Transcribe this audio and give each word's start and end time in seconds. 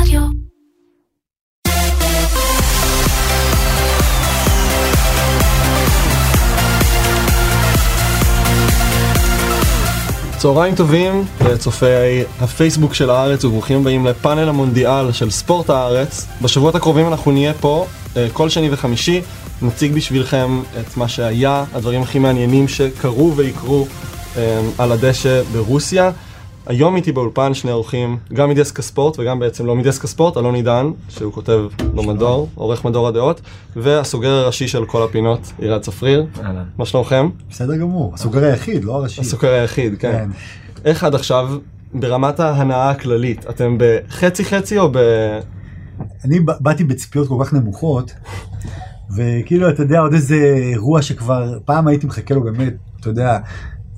רדיו. 0.00 0.20
צהריים 10.38 10.74
טובים 10.74 11.24
לצופי 11.40 11.86
הפייסבוק 12.40 12.94
של 12.94 13.10
הארץ 13.10 13.44
וברוכים 13.44 13.80
הבאים 13.80 14.06
לפאנל 14.06 14.48
המונדיאל 14.48 15.12
של 15.12 15.30
ספורט 15.30 15.70
הארץ. 15.70 16.26
בשבועות 16.42 16.74
הקרובים 16.74 17.08
אנחנו 17.08 17.32
נהיה 17.32 17.54
פה 17.54 17.86
אה, 18.16 18.28
כל 18.32 18.48
שני 18.48 18.68
וחמישי, 18.72 19.20
נציג 19.62 19.92
בשבילכם 19.92 20.62
את 20.80 20.96
מה 20.96 21.08
שהיה, 21.08 21.64
הדברים 21.74 22.02
הכי 22.02 22.18
מעניינים 22.18 22.68
שקרו 22.68 23.36
ויקרו 23.36 23.86
אה, 24.36 24.60
על 24.78 24.92
הדשא 24.92 25.42
ברוסיה. 25.52 26.10
היום 26.66 26.96
איתי 26.96 27.12
באולפן 27.12 27.54
שני 27.54 27.72
אורחים, 27.72 28.18
גם 28.32 28.50
מדסק 28.50 28.78
הספורט 28.78 29.18
וגם 29.18 29.38
בעצם 29.38 29.66
לא 29.66 29.76
מדסק 29.76 30.04
הספורט, 30.04 30.36
אלון 30.36 30.54
עידן, 30.54 30.90
שהוא 31.08 31.32
כותב 31.32 31.60
לו 31.94 32.02
מדור, 32.02 32.48
עורך 32.54 32.84
מדור 32.84 33.08
הדעות, 33.08 33.40
והסוגר 33.76 34.30
הראשי 34.30 34.68
של 34.68 34.84
כל 34.84 35.02
הפינות, 35.02 35.52
עירד 35.58 35.80
צפריר. 35.80 36.26
מה 36.78 36.86
שלומכם? 36.86 37.28
בסדר 37.50 37.76
גמור, 37.76 38.14
הסוגר 38.14 38.44
היחיד, 38.44 38.84
לא 38.84 38.92
הראשי. 38.92 39.20
הסוכר 39.20 39.48
היחיד, 39.48 39.94
כן. 39.98 40.12
כן. 40.12 40.30
איך 40.84 41.04
עד 41.04 41.14
עכשיו, 41.14 41.48
ברמת 41.94 42.40
ההנאה 42.40 42.90
הכללית, 42.90 43.46
אתם 43.50 43.76
בחצי 43.78 44.44
חצי 44.44 44.78
או 44.78 44.88
ב... 44.92 44.98
אני 46.24 46.40
באתי 46.40 46.84
בציפיות 46.84 47.28
כל 47.28 47.44
כך 47.44 47.52
נמוכות, 47.52 48.12
וכאילו, 49.16 49.68
אתה 49.68 49.82
יודע, 49.82 50.00
עוד 50.00 50.12
איזה 50.12 50.54
אירוע 50.72 51.02
שכבר 51.02 51.58
פעם 51.64 51.88
הייתי 51.88 52.06
מחכה 52.06 52.34
לו 52.34 52.42
באמת, 52.42 52.74
אתה 53.00 53.08
יודע, 53.08 53.38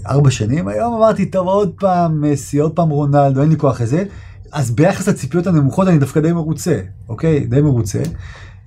ארבע 0.07 0.31
שנים, 0.31 0.69
היום 0.69 0.95
אמרתי, 0.95 1.27
טוב, 1.27 1.47
עוד 1.47 1.73
פעם 1.79 2.21
מסי, 2.21 2.59
עוד 2.59 2.73
פעם 2.73 2.89
רונלדו, 2.89 3.41
אין 3.41 3.49
לי 3.49 3.57
כוח 3.57 3.81
לזה. 3.81 4.05
אז 4.53 4.71
ביחס 4.71 5.09
לציפיות 5.09 5.47
הנמוכות 5.47 5.89
אני 5.89 5.99
דווקא 5.99 6.21
די 6.21 6.33
מרוצה, 6.33 6.81
אוקיי? 7.09 7.41
די 7.41 7.61
מרוצה. 7.61 8.03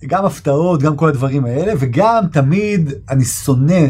גם 0.05 0.25
הפתעות, 0.25 0.81
גם 0.81 0.95
כל 0.95 1.09
הדברים 1.09 1.45
האלה, 1.45 1.73
וגם 1.79 2.23
תמיד 2.31 2.93
אני 3.09 3.25
שונא 3.25 3.87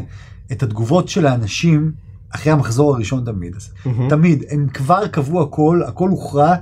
את 0.51 0.63
התגובות 0.63 1.09
של 1.09 1.27
האנשים 1.27 1.91
אחרי 2.29 2.51
המחזור 2.51 2.95
הראשון 2.95 3.25
תמיד. 3.25 3.55
אז 3.55 3.69
מהמם. 3.85 4.09
תמיד, 4.09 4.43
הם 4.49 4.67
כבר 4.73 5.07
קבעו 5.07 5.41
הכל, 5.41 5.81
הכל 5.87 6.09
הוכרע, 6.09 6.55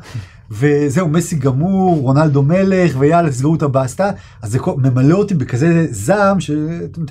וזהו, 0.60 1.08
מסי 1.08 1.36
גמור, 1.36 2.00
רונלדו 2.02 2.42
מלך, 2.44 2.96
ויאללה, 3.00 3.30
תסגרו 3.30 3.56
את 3.56 3.62
הבסטה. 3.64 4.12
אז 4.42 4.52
זה 4.52 4.60
ממלא 4.78 5.16
אותי 5.16 5.34
בכזה 5.34 5.88
זעם, 5.92 6.38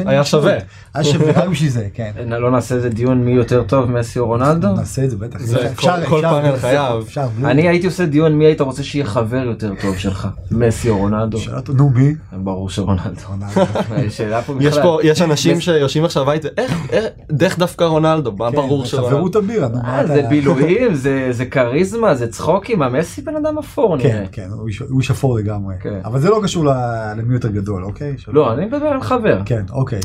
לי 0.04 0.10
היה. 0.10 0.24
שווה. 0.24 0.52
היה 0.94 1.04
שווה, 1.04 1.32
רק 1.42 1.48
בשביל 1.48 1.70
זה, 1.70 1.88
כן. 1.94 2.10
לא 2.26 2.50
נעשה 2.50 2.74
איזה 2.74 2.88
דיון 2.88 3.24
מי 3.24 3.30
יותר 3.30 3.62
טוב 3.62 3.90
מסי 3.90 4.18
או 4.18 4.26
רונלדו? 4.26 4.68
נעשה 4.72 5.04
את 5.04 5.10
זה 5.10 5.16
בטח. 5.16 5.38
זה 5.40 5.66
אפשר- 5.70 6.04
כל- 6.04 6.22
פאנל 6.22 6.56
חייב. 6.56 7.18
אני 7.44 7.68
הייתי 7.68 7.86
עושה 7.86 8.06
דיון 8.06 8.32
מי 8.32 8.44
היית 8.44 8.60
רוצה 8.60 8.82
שיהיה 8.82 9.04
חבר 9.04 9.36
יותר 9.46 9.72
טוב 9.82 9.96
שלך 9.98 10.28
מסי 10.50 10.88
או 10.90 10.96
רונלדו? 10.98 11.38
נו 11.74 11.90
מי? 11.90 12.14
ברור 12.32 12.70
שרונלדו. 12.70 13.20
יש 14.06 14.20
בכלל. 14.20 14.82
פה, 14.82 14.98
יש 15.02 15.22
אנשים 15.22 15.60
שיושבים 15.60 16.04
עכשיו 16.04 16.22
בבית, 16.24 16.44
איך, 16.58 16.72
איך, 16.90 17.04
דרך 17.32 17.58
דווקא 17.58 17.84
רונלדו, 17.84 18.32
מה 18.38 18.50
ברור 18.50 18.82
כן, 18.82 18.88
שרונלדו. 18.88 19.16
חברות 19.16 19.36
הבירה, 19.36 19.68
נו, 19.68 19.78
אה, 19.84 20.06
זה 20.06 20.22
בילויים 20.28 20.94
זה 20.94 21.28
זה 21.30 21.44
כריזמה 21.46 22.14
זה 22.14 22.26
צחוקים 22.28 22.82
המסי 22.82 23.24
בן 23.32 23.46
אדם 23.46 23.58
אפור 23.58 23.98
כן, 23.98 24.08
נראה. 24.08 24.26
כן, 24.32 24.48
הוא 24.52 24.68
איש- 24.68 24.82
הוא 24.82 25.00
איש 25.00 25.10
אפור 25.10 25.36
לגמרי. 25.38 25.74
כן. 25.80 26.00
אבל 26.04 26.20
זה 26.20 26.30
לא 26.30 26.40
קשור 26.42 26.64
ל- 26.64 27.12
למי 27.16 27.34
יותר 27.34 27.48
גדול, 27.48 27.84
אוקיי? 27.84 28.14
לא 28.28 28.52
אני 28.54 28.66
מדבר 28.66 28.86
על 28.86 29.00
חבר. 29.02 29.42
כן, 29.44 29.64
אוקיי. 29.70 30.00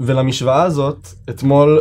ולמשוואה 0.00 0.62
הזאת, 0.62 1.08
אתמול 1.30 1.80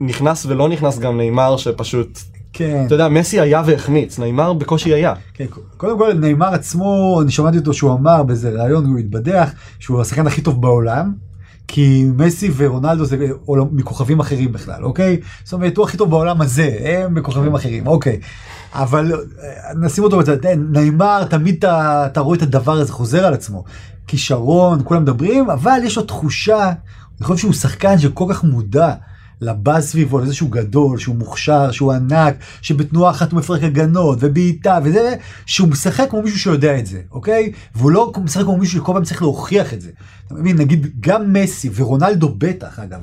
נכנס 0.00 0.46
ולא 0.46 0.68
נכנס 0.68 0.98
גם 0.98 1.16
נאמר 1.16 1.56
שפשוט, 1.56 2.18
כן. 2.52 2.82
אתה 2.86 2.94
יודע, 2.94 3.08
מסי 3.08 3.40
היה 3.40 3.62
והחמיץ, 3.66 4.18
נאמר 4.18 4.52
בקושי 4.52 4.94
היה. 4.94 5.14
כן, 5.34 5.46
קודם 5.76 5.98
כל 5.98 6.12
נאמר 6.12 6.54
עצמו, 6.54 7.18
אני 7.22 7.30
שמעתי 7.30 7.58
אותו 7.58 7.74
שהוא 7.74 7.92
אמר 7.92 8.22
באיזה 8.22 8.62
ראיון, 8.62 8.86
הוא 8.86 8.98
התבדח, 8.98 9.50
שהוא 9.78 10.00
השחקן 10.00 10.26
הכי 10.26 10.40
טוב 10.42 10.62
בעולם. 10.62 11.12
כי 11.68 12.04
מסי 12.16 12.50
ורונלדו 12.56 13.04
זה 13.04 13.16
עולם- 13.44 13.66
מכוכבים 13.72 14.20
אחרים 14.20 14.52
בכלל, 14.52 14.84
אוקיי? 14.84 15.20
זאת 15.44 15.52
אומרת, 15.52 15.76
הוא 15.76 15.84
הכי 15.84 15.96
טוב 15.96 16.10
בעולם 16.10 16.40
הזה, 16.40 16.76
הם 16.84 17.14
מכוכבים 17.14 17.54
אחרים, 17.54 17.86
אוקיי. 17.86 18.20
אבל 18.72 19.12
אה, 19.12 19.18
נשים 19.80 20.04
אותו 20.04 20.18
בצד, 20.18 20.46
אה, 20.46 20.54
נאמר, 20.56 21.24
תמיד 21.24 21.64
אתה, 21.64 22.20
רואה 22.20 22.36
את 22.36 22.42
הדבר 22.42 22.72
הזה 22.72 22.92
חוזר 22.92 23.26
על 23.26 23.34
עצמו. 23.34 23.64
כישרון, 24.06 24.80
כולם 24.84 25.02
מדברים, 25.02 25.50
אבל 25.50 25.80
יש 25.84 25.96
לו 25.96 26.02
תחושה, 26.02 26.66
אני 27.18 27.26
חושב 27.26 27.38
שהוא 27.40 27.52
שחקן 27.52 27.98
שכל 27.98 28.24
כך 28.30 28.44
מודע 28.44 28.94
לבאז 29.42 29.90
סביבו, 29.90 30.18
לזה 30.18 30.34
שהוא 30.34 30.50
גדול, 30.50 30.98
שהוא 30.98 31.16
מוכשר, 31.16 31.70
שהוא 31.70 31.92
ענק, 31.92 32.34
שבתנועה 32.62 33.10
אחת 33.10 33.32
הוא 33.32 33.38
מפרק 33.38 33.62
הגנות, 33.62 34.18
ובעיטה, 34.20 34.78
וזה, 34.84 35.14
שהוא 35.46 35.68
משחק 35.68 36.06
כמו 36.10 36.22
מישהו 36.22 36.38
שיודע 36.38 36.78
את 36.78 36.86
זה, 36.86 37.00
אוקיי? 37.10 37.52
והוא 37.74 37.90
לא 37.90 38.12
משחק 38.24 38.42
כמו 38.42 38.56
מישהו 38.56 38.80
שכל 38.80 38.92
פעם 38.92 39.04
צריך 39.04 39.22
להוכיח 39.22 39.74
את 39.74 39.80
זה. 39.80 39.90
אתה 40.26 40.34
מבין? 40.34 40.56
נגיד, 40.56 40.86
גם 41.00 41.32
מסי, 41.32 41.70
ורונלדו 41.74 42.34
בטח, 42.38 42.78
אגב. 42.78 43.00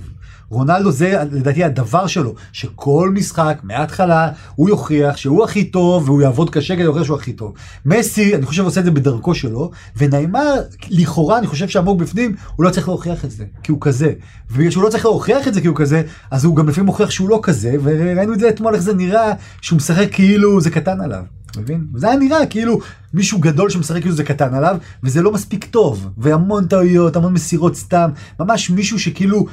רונלדו 0.50 0.92
זה 0.92 1.24
לדעתי 1.32 1.64
הדבר 1.64 2.08
שלו, 2.08 2.36
שכל 2.52 3.12
משחק 3.14 3.60
מההתחלה 3.64 4.30
הוא 4.56 4.70
יוכיח 4.70 5.18
שהוא 5.18 5.44
הכי 5.44 5.64
טוב 5.64 6.10
והוא 6.10 6.22
יעבוד 6.22 6.50
קשה 6.50 6.76
כדי 6.76 6.84
להוכיח 6.84 7.04
שהוא 7.04 7.18
הכי 7.18 7.34
טוב. 7.34 7.54
מסי, 7.86 8.36
אני 8.36 8.46
חושב 8.46 8.64
עושה 8.64 8.80
את 8.80 8.86
זה 8.86 8.92
בדרכו 8.92 9.36
שלו, 9.36 9.72
ונעימר, 9.98 10.54
לכאורה 10.90 11.38
אני 11.38 11.48
חושב 11.48 11.68
שעמוק 11.68 12.00
בפנים, 12.00 12.36
הוא 12.56 12.66
לא 12.66 12.70
צריך 12.70 12.88
להוכיח 12.88 13.26
את 13.26 13.32
זה, 13.32 13.46
כי 13.64 13.72
הוא 13.72 13.82
כזה. 13.82 14.14
ובגלל 14.52 14.72
שהוא 14.72 14.84
לא 14.84 14.90
צריך 14.90 15.06
להוכיח 15.06 15.48
את 15.48 15.54
זה 15.54 15.62
כי 15.62 15.68
הוא 15.68 15.76
כזה, 15.76 16.04
אז 16.32 16.46
הוא 16.46 16.56
גם 16.56 16.70
לפעמים 16.70 16.86
מוכיח 16.86 17.10
שהוא 17.10 17.30
לא 17.30 17.40
כזה, 17.44 17.76
וראינו 17.84 18.34
את 18.34 18.40
זה 18.40 18.50
אתמול 18.50 18.74
איך 18.74 18.84
זה 18.84 18.94
נראה, 18.94 19.34
שהוא 19.62 19.78
משחק 19.78 20.08
כאילו 20.12 20.62
זה 20.62 20.70
קטן 20.70 21.02
עליו. 21.02 21.24
מבין? 21.58 21.86
וזה 21.94 22.08
היה 22.08 22.18
נראה 22.18 22.46
כאילו 22.46 22.80
מישהו 23.14 23.40
גדול 23.40 23.70
שמשחק 23.70 24.02
כאילו 24.02 24.16
זה 24.16 24.24
קטן 24.24 24.54
עליו, 24.54 24.78
וזה 25.04 25.22
לא 25.22 25.32
מספיק 25.32 25.66
טוב, 25.66 26.10
והמון 26.18 26.68
טעויות, 26.68 27.16
המון 27.16 27.34
מסירות 27.34 27.76
סתם, 27.76 28.10
ממש 28.40 28.70
מישהו 28.70 29.00
שכאילו 29.00 29.46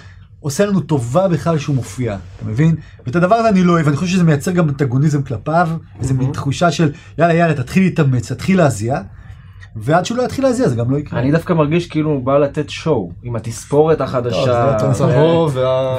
עושה 0.46 0.66
לנו 0.66 0.80
טובה 0.80 1.28
בכלל 1.28 1.58
שהוא 1.58 1.76
מופיע, 1.76 2.16
אתה 2.36 2.44
מבין? 2.44 2.74
ואת 3.06 3.16
הדבר 3.16 3.34
הזה 3.34 3.48
אני 3.48 3.64
לא 3.64 3.72
אוהב, 3.72 3.88
אני 3.88 3.96
חושב 3.96 4.12
שזה 4.12 4.24
מייצר 4.24 4.50
גם 4.50 4.68
אנטגוניזם 4.68 5.22
כלפיו, 5.22 5.68
איזה 6.00 6.14
מין 6.14 6.32
תחושה 6.32 6.70
של 6.70 6.92
יאללה 7.18 7.34
יאללה 7.34 7.54
תתחיל 7.54 7.82
להתאמץ, 7.82 8.32
תתחיל 8.32 8.58
להזיע, 8.58 9.00
ועד 9.76 10.04
שהוא 10.04 10.18
לא 10.18 10.22
יתחיל 10.22 10.44
להזיע 10.44 10.68
זה 10.68 10.76
גם 10.76 10.90
לא 10.90 10.96
יקרה. 10.96 11.20
אני 11.20 11.32
דווקא 11.32 11.52
מרגיש 11.52 11.86
כאילו 11.86 12.10
הוא 12.10 12.22
בא 12.24 12.38
לתת 12.38 12.70
שואו 12.70 13.10
עם 13.22 13.36
התספורת 13.36 14.00
החדשה. 14.00 14.76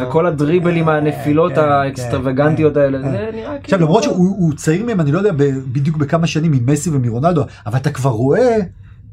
וכל 0.02 0.26
הדריבלים 0.26 0.90
הנפילות 0.90 1.54
כן, 1.54 1.62
האקסטרווגנטיות 1.62 2.74
כן, 2.74 2.80
האלה 2.80 3.02
כן. 3.02 3.12
זה 3.12 3.30
נראה 3.34 3.56
עכשיו 3.56 3.62
כאילו 3.64 3.82
למרות 3.82 4.04
שהוא 4.04 4.36
הוא 4.40 4.54
צעיר 4.54 4.86
מהם 4.86 5.02
אני 5.02 5.12
לא 5.12 5.18
יודע 5.18 5.32
בדיוק 5.72 5.98
בכמה 5.98 6.28
שנים 6.28 6.52
ממסי 6.52 6.90
ומרונלדו 6.90 7.44
אבל 7.66 7.78
אתה 7.78 7.90
כבר 7.90 8.10
רואה 8.10 8.58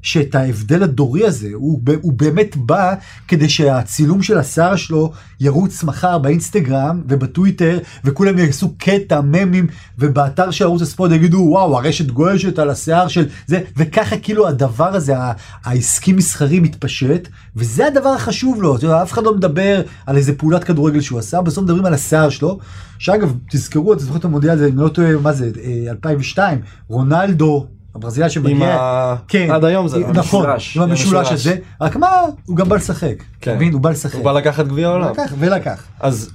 שאת 0.05 0.35
ההבדל 0.35 0.83
הדורי 0.83 1.27
הזה 1.27 1.49
הוא, 1.55 1.81
הוא 2.03 2.13
באמת 2.13 2.57
בא 2.57 2.95
כדי 3.29 3.49
שהצילום 3.49 4.23
של 4.23 4.39
השיער 4.39 4.77
שלו 4.77 5.13
ירוץ 5.41 5.85
מחר 5.85 6.19
באינסטגרם 6.19 7.03
ובטוויטר 7.09 7.79
וכולם 8.05 8.39
יעשו 8.39 8.75
קטע 8.79 9.21
ממים 9.21 9.67
ובאתר 9.99 10.51
של 10.51 10.65
ערוץ 10.65 10.83
הספורט 10.83 11.13
יגידו 11.13 11.39
וואו 11.39 11.79
הרשת 11.79 12.07
גועשת 12.07 12.59
על 12.59 12.71
השיער 12.71 13.09
של 13.09 13.27
זה. 13.47 13.61
וככה 13.77 14.17
כאילו 14.17 14.49
הדבר 14.49 14.95
הזה 14.95 15.19
ה- 15.19 15.33
העסקי 15.65 16.13
מסחרי 16.13 16.61
מתפשט 16.61 17.29
וזה 17.57 17.87
הדבר 17.87 18.09
החשוב 18.09 18.63
לו. 18.63 18.77
אתה 18.77 18.85
יודע, 18.85 19.03
אף 19.03 19.13
אחד 19.13 19.25
לא 19.25 19.35
מדבר 19.37 19.83
על 20.07 20.17
איזה 20.17 20.33
פעולת 20.39 20.65
כדורגל 20.65 21.01
שהוא 21.01 21.19
עשה 21.19 21.41
בסוף 21.43 21.65
מדברים 21.65 21.87
על 21.87 21.95
השיער 21.95 22.31
שלו 22.31 22.59
שאגב 22.99 23.35
תזכרו 23.51 23.93
את 23.93 24.01
זוכרים 24.01 24.21
את 24.21 24.25
המונדיאל 24.25 24.53
הזה 24.53 24.67
אני 24.67 24.77
לא 24.77 24.89
טועה 24.89 25.17
מה 25.17 25.33
זה 25.33 25.51
אה, 25.65 25.91
2002 25.91 26.61
רונלדו 26.89 27.67
הברזילאי 27.94 28.31
שמגיע 28.31 28.77
ה... 28.81 29.16
כן. 29.28 29.50
עד 29.50 29.65
היום 29.65 29.88
זה... 29.88 29.99
נכון, 29.99 30.16
המשולש. 30.16 30.77
עם 30.77 30.82
המשולש. 30.82 31.32
הזה, 31.32 31.56
רק 31.81 31.97
מה, 31.97 32.09
הוא 32.47 32.56
גם 32.56 32.69
בא 32.69 32.77
לשחק, 32.77 33.15
כן. 33.41 33.56
מבין? 33.56 33.72
הוא 33.72 33.81
בא 33.81 33.91
לשחק. 33.91 34.15
הוא 34.15 34.25
בא 34.25 34.32
לקחת 34.32 34.66
גביע 34.66 34.88
העולם. 34.88 35.10
לקח 35.10 35.32
ולקח. 35.38 35.82
אז 36.00 36.31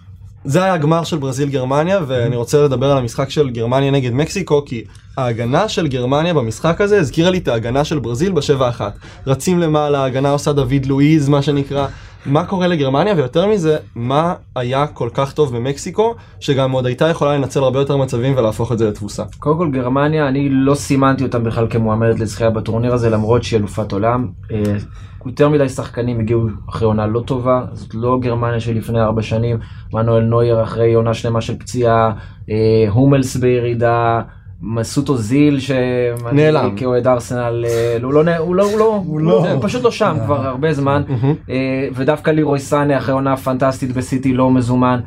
זה 0.45 0.63
היה 0.63 0.73
הגמר 0.73 1.03
של 1.03 1.17
ברזיל 1.17 1.49
גרמניה 1.49 1.99
ואני 2.07 2.35
רוצה 2.35 2.63
לדבר 2.63 2.91
על 2.91 2.97
המשחק 2.97 3.29
של 3.29 3.49
גרמניה 3.49 3.91
נגד 3.91 4.13
מקסיקו 4.13 4.65
כי 4.65 4.83
ההגנה 5.17 5.69
של 5.69 5.87
גרמניה 5.87 6.33
במשחק 6.33 6.81
הזה 6.81 6.99
הזכירה 6.99 7.29
לי 7.29 7.37
את 7.37 7.47
ההגנה 7.47 7.83
של 7.83 7.99
ברזיל 7.99 8.31
בשבע 8.31 8.69
אחת. 8.69 8.93
רצים 9.27 9.59
למעלה, 9.59 9.99
ההגנה 9.99 10.31
עושה 10.31 10.53
דוד 10.53 10.85
לואיז 10.85 11.29
מה 11.29 11.41
שנקרא. 11.41 11.87
מה 12.25 12.45
קורה 12.45 12.67
לגרמניה 12.67 13.13
ויותר 13.13 13.47
מזה 13.47 13.77
מה 13.95 14.33
היה 14.55 14.87
כל 14.87 15.09
כך 15.13 15.33
טוב 15.33 15.55
במקסיקו 15.55 16.15
שגם 16.39 16.71
עוד 16.71 16.85
הייתה 16.85 17.07
יכולה 17.07 17.37
לנצל 17.37 17.59
הרבה 17.59 17.79
יותר 17.79 17.97
מצבים 17.97 18.37
ולהפוך 18.37 18.71
את 18.71 18.77
זה 18.77 18.89
לתבוסה. 18.89 19.23
קודם 19.39 19.57
כל 19.57 19.71
גרמניה 19.71 20.27
אני 20.27 20.49
לא 20.49 20.75
סימנתי 20.75 21.23
אותם 21.23 21.43
בכלל 21.43 21.67
כמועמדת 21.69 22.19
לזכייה 22.19 22.49
בטורניר 22.49 22.93
הזה 22.93 23.09
למרות 23.09 23.43
שהיא 23.43 23.59
אלופת 23.59 23.91
עולם. 23.91 24.27
אה, 24.51 24.77
יותר 25.25 25.49
מדי 25.49 25.69
שחקנים 25.69 26.19
הגיעו 26.19 26.47
אחרי 26.69 26.87
עונה 26.87 27.07
לא 27.07 27.19
טובה 27.19 27.65
זאת 27.73 27.95
לא 27.95 28.19
גרמניה 28.21 28.59
של 28.59 28.77
לפני 28.77 29.01
ארבע 29.01 29.21
שנים 29.21 29.59
מנואל 29.93 30.23
נויר 30.23 30.63
אחרי 30.63 30.93
עונה 30.93 31.13
שלמה 31.13 31.41
של 31.41 31.59
פציעה 31.59 32.11
אה, 32.49 32.89
הומלס 32.89 33.35
בירידה. 33.35 34.21
מסות 34.61 35.09
אוזיל 35.09 35.59
שאני 35.59 36.33
נעלם. 36.33 36.75
כאוהד 36.75 37.07
ארסנל 37.07 37.65
אה, 37.67 37.97
הוא 38.03 38.13
לא 38.13 38.37
הוא 38.37 38.55
לא 38.55 38.63
הוא 38.63 38.79
לא 38.79 39.03
הוא 39.05 39.19
לא. 39.19 39.51
הוא 39.51 39.63
פשוט 39.63 39.83
לא 39.83 39.91
שם 39.91 40.17
כבר 40.25 40.47
הרבה 40.47 40.73
זמן 40.73 41.03
אה, 41.49 41.87
ודווקא 41.95 42.31
לירוי 42.31 42.59
סאנה 42.59 42.97
אחרי 42.97 43.13
עונה 43.13 43.37
פנטסטית 43.37 43.91
בסיטי 43.91 44.33
לא 44.33 44.51
מזומן 44.51 44.99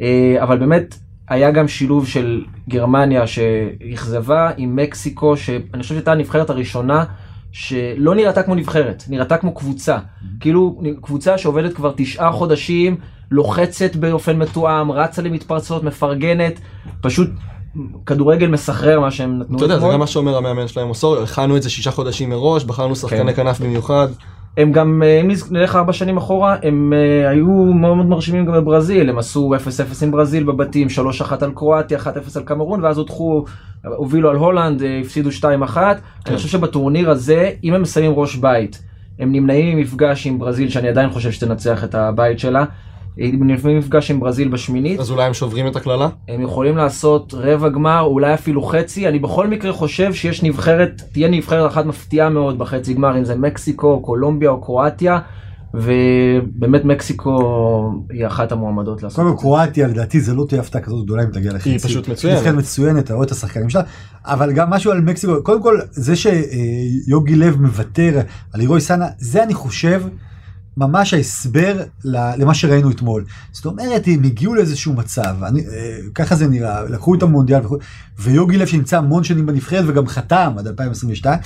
אה, 0.00 0.36
אבל 0.42 0.58
באמת 0.58 0.98
היה 1.28 1.50
גם 1.50 1.68
שילוב 1.68 2.06
של 2.06 2.44
גרמניה 2.68 3.26
שאכזבה 3.26 4.50
עם 4.56 4.76
מקסיקו, 4.76 5.36
שאני 5.36 5.82
חושב 5.82 5.94
שהייתה 5.94 6.12
הנבחרת 6.12 6.50
הראשונה 6.50 7.04
שלא 7.52 8.14
נראתה 8.14 8.42
כמו 8.42 8.54
נבחרת, 8.54 9.04
נראתה 9.08 9.36
כמו 9.36 9.54
קבוצה. 9.54 9.98
כאילו 10.40 10.82
קבוצה 11.02 11.38
שעובדת 11.38 11.74
כבר 11.74 11.92
תשעה 11.96 12.32
חודשים, 12.32 12.96
לוחצת 13.30 13.96
באופן 13.96 14.36
מתואם, 14.36 14.90
רצה 14.90 15.22
למתפרצות, 15.22 15.82
מפרגנת, 15.82 16.60
פשוט 17.00 17.30
כדורגל 18.06 18.46
מסחרר 18.46 19.00
מה 19.00 19.10
שהם 19.10 19.38
נתנו 19.38 19.56
אתה 19.56 19.64
יודע, 19.64 19.78
זה 19.78 19.86
גם 19.92 19.98
מה 19.98 20.06
שאומר 20.06 20.36
המאמן 20.36 20.68
שלהם, 20.68 20.88
אוסוריו, 20.88 21.22
הכנו 21.22 21.56
את 21.56 21.62
זה 21.62 21.70
שישה 21.70 21.90
חודשים 21.90 22.30
מראש, 22.30 22.64
בחרנו 22.64 22.96
שחקני 22.96 23.34
כן. 23.34 23.44
כנף 23.44 23.60
במיוחד. 23.60 24.08
הם 24.56 24.72
גם, 24.72 25.02
אה, 25.04 25.20
אם 25.20 25.30
נלך 25.50 25.76
ארבע 25.76 25.92
שנים 25.92 26.16
אחורה, 26.16 26.56
הם 26.62 26.92
אה, 26.92 27.30
היו 27.30 27.46
מאוד 27.52 27.96
מאוד 27.96 28.06
מרשימים 28.06 28.46
גם 28.46 28.52
בברזיל, 28.52 29.10
הם 29.10 29.18
עשו 29.18 29.54
0-0 29.54 30.02
עם 30.02 30.10
ברזיל 30.10 30.44
בבתים, 30.44 30.88
3-1 31.20 31.44
על 31.44 31.52
קרואטיה, 31.54 31.98
1-0 31.98 32.06
על 32.36 32.42
קמרון, 32.42 32.84
ואז 32.84 32.98
הודחו, 32.98 33.44
הובילו 33.84 34.30
על 34.30 34.36
הולנד, 34.36 34.82
אה, 34.82 35.00
הפסידו 35.00 35.30
2-1. 35.32 35.76
אני 36.26 36.36
חושב 36.36 36.48
שבטורניר 36.48 37.10
הזה, 37.10 37.50
אם 37.64 37.74
הם 37.74 37.82
מסיימים 37.82 38.12
ראש 38.14 38.36
בית, 38.36 38.82
הם 39.18 39.32
נמנעים 39.32 39.78
ממפגש 39.78 40.26
עם 40.26 40.38
ברזיל, 40.38 40.68
שאני 40.68 40.88
עדיין 40.88 41.10
חושב 41.10 41.32
שתנצח 41.32 41.84
את 41.84 41.94
הבית 41.94 42.38
שלה, 42.38 42.64
נמנעים 43.16 43.58
ממפגש 43.64 44.10
עם 44.10 44.20
ברזיל 44.20 44.48
בשמינית, 44.48 45.00
אז 45.00 45.10
אולי 45.10 45.24
הם 45.24 45.34
שוברים 45.34 45.66
את 45.66 45.76
הקללה? 45.76 46.08
הם 46.28 46.40
יכולים 46.40 46.76
לעשות 46.76 47.34
רבע 47.36 47.68
גמר, 47.68 48.00
אולי 48.00 48.34
אפילו 48.34 48.62
חצי. 48.62 49.08
אני 49.08 49.18
בכל 49.18 49.48
מקרה 49.48 49.72
חושב 49.72 50.14
שיש 50.14 50.42
נבחרת, 50.42 51.02
תהיה 51.12 51.28
נבחרת 51.28 51.70
אחת 51.70 51.86
מפתיעה 51.86 52.28
מאוד 52.28 52.58
בחצי 52.58 52.94
גמר, 52.94 53.18
אם 53.18 53.24
זה 53.24 53.34
מקסיקו, 53.34 54.00
קולומביה 54.00 54.50
או 54.50 54.60
קרואטיה, 54.60 55.18
ובאמת 55.74 56.84
מקסיקו 56.84 57.92
היא 58.10 58.26
אחת 58.26 58.52
המועמדות 58.52 59.02
לעשות 59.02 59.16
קודם 59.16 59.30
כל 59.30 59.36
זה. 59.36 59.40
קרואטיה 59.40 59.86
לדעתי 59.86 60.20
זה 60.20 60.34
לא 60.34 60.44
תהיה 60.48 60.60
הפתעה 60.60 60.82
כזאת 60.82 61.04
גדולה 61.04 61.22
אם 61.22 61.28
תגיע 61.28 61.52
לחצי. 61.52 61.70
היא 61.70 61.78
פשוט 61.78 62.08
מצוינת. 62.08 62.38
נבחרת 62.38 62.54
מצוינת, 62.54 63.04
אתה 63.04 63.14
רואה 63.14 63.26
את 63.26 63.30
השחקנים 63.30 63.70
שלה, 63.70 63.82
אבל 64.24 64.52
גם 64.52 64.70
משהו 64.70 64.92
על 64.92 65.00
מקסיקו, 65.00 65.42
קודם 65.42 65.62
כל 65.62 65.78
זה 65.90 66.14
שיוגי 66.16 67.36
לב 67.36 67.60
מוותר 67.60 68.20
על 68.52 68.60
לירוי 68.60 68.80
סאנה, 68.80 69.06
זה 69.18 69.42
אני 69.42 69.54
חושב 69.54 70.02
ממש 70.76 71.14
ההסבר 71.14 71.82
למה 72.04 72.54
שראינו 72.54 72.90
אתמול. 72.90 73.24
זאת 73.52 73.66
אומרת, 73.66 74.02
הם 74.06 74.24
הגיעו 74.24 74.54
לאיזשהו 74.54 74.92
מצב, 74.92 75.36
אני, 75.42 75.60
אה, 75.60 75.98
ככה 76.14 76.36
זה 76.36 76.48
נראה, 76.48 76.84
לקחו 76.84 77.14
את 77.14 77.22
המונדיאל 77.22 77.64
וכו', 77.64 77.76
ויוגי 78.18 78.56
לב 78.56 78.66
שנמצא 78.66 78.98
המון 78.98 79.24
שנים 79.24 79.46
בנבחרת 79.46 79.84
וגם 79.88 80.06
חתם 80.06 80.52
עד 80.58 80.66
2022. 80.66 81.38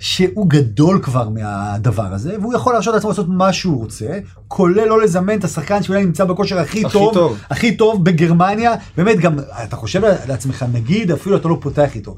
שהוא 0.00 0.50
גדול 0.50 1.00
כבר 1.02 1.28
מהדבר 1.28 2.14
הזה, 2.14 2.36
והוא 2.40 2.54
יכול 2.54 2.72
להרשות 2.72 2.94
לעצמו 2.94 3.10
לעשות 3.10 3.28
מה 3.28 3.52
שהוא 3.52 3.78
רוצה, 3.78 4.18
כולל 4.48 4.84
לא 4.84 5.02
לזמן 5.02 5.38
את 5.38 5.44
השחקן 5.44 5.82
שאולי 5.82 6.04
נמצא 6.04 6.24
בכושר 6.24 6.58
הכי, 6.58 6.84
הכי 6.84 6.92
טוב, 6.92 7.14
טוב. 7.14 7.38
הכי 7.50 7.76
טוב 7.76 8.04
בגרמניה, 8.04 8.74
באמת 8.96 9.18
גם, 9.18 9.38
אתה 9.64 9.76
חושב 9.76 10.02
לעצמך, 10.28 10.64
נגיד 10.72 11.10
אפילו 11.10 11.36
אתה 11.36 11.48
לא 11.48 11.58
פותח 11.60 11.94
איתו, 11.94 12.16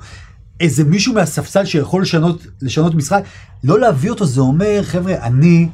איזה 0.60 0.84
מישהו 0.84 1.14
מהספסל 1.14 1.64
שיכול 1.64 2.02
לשנות, 2.02 2.46
לשנות 2.62 2.94
משחק, 2.94 3.22
לא 3.64 3.80
להביא 3.80 4.10
אותו 4.10 4.26
זה 4.26 4.40
אומר, 4.40 4.80
חבר'ה, 4.82 5.14
אני, 5.22 5.68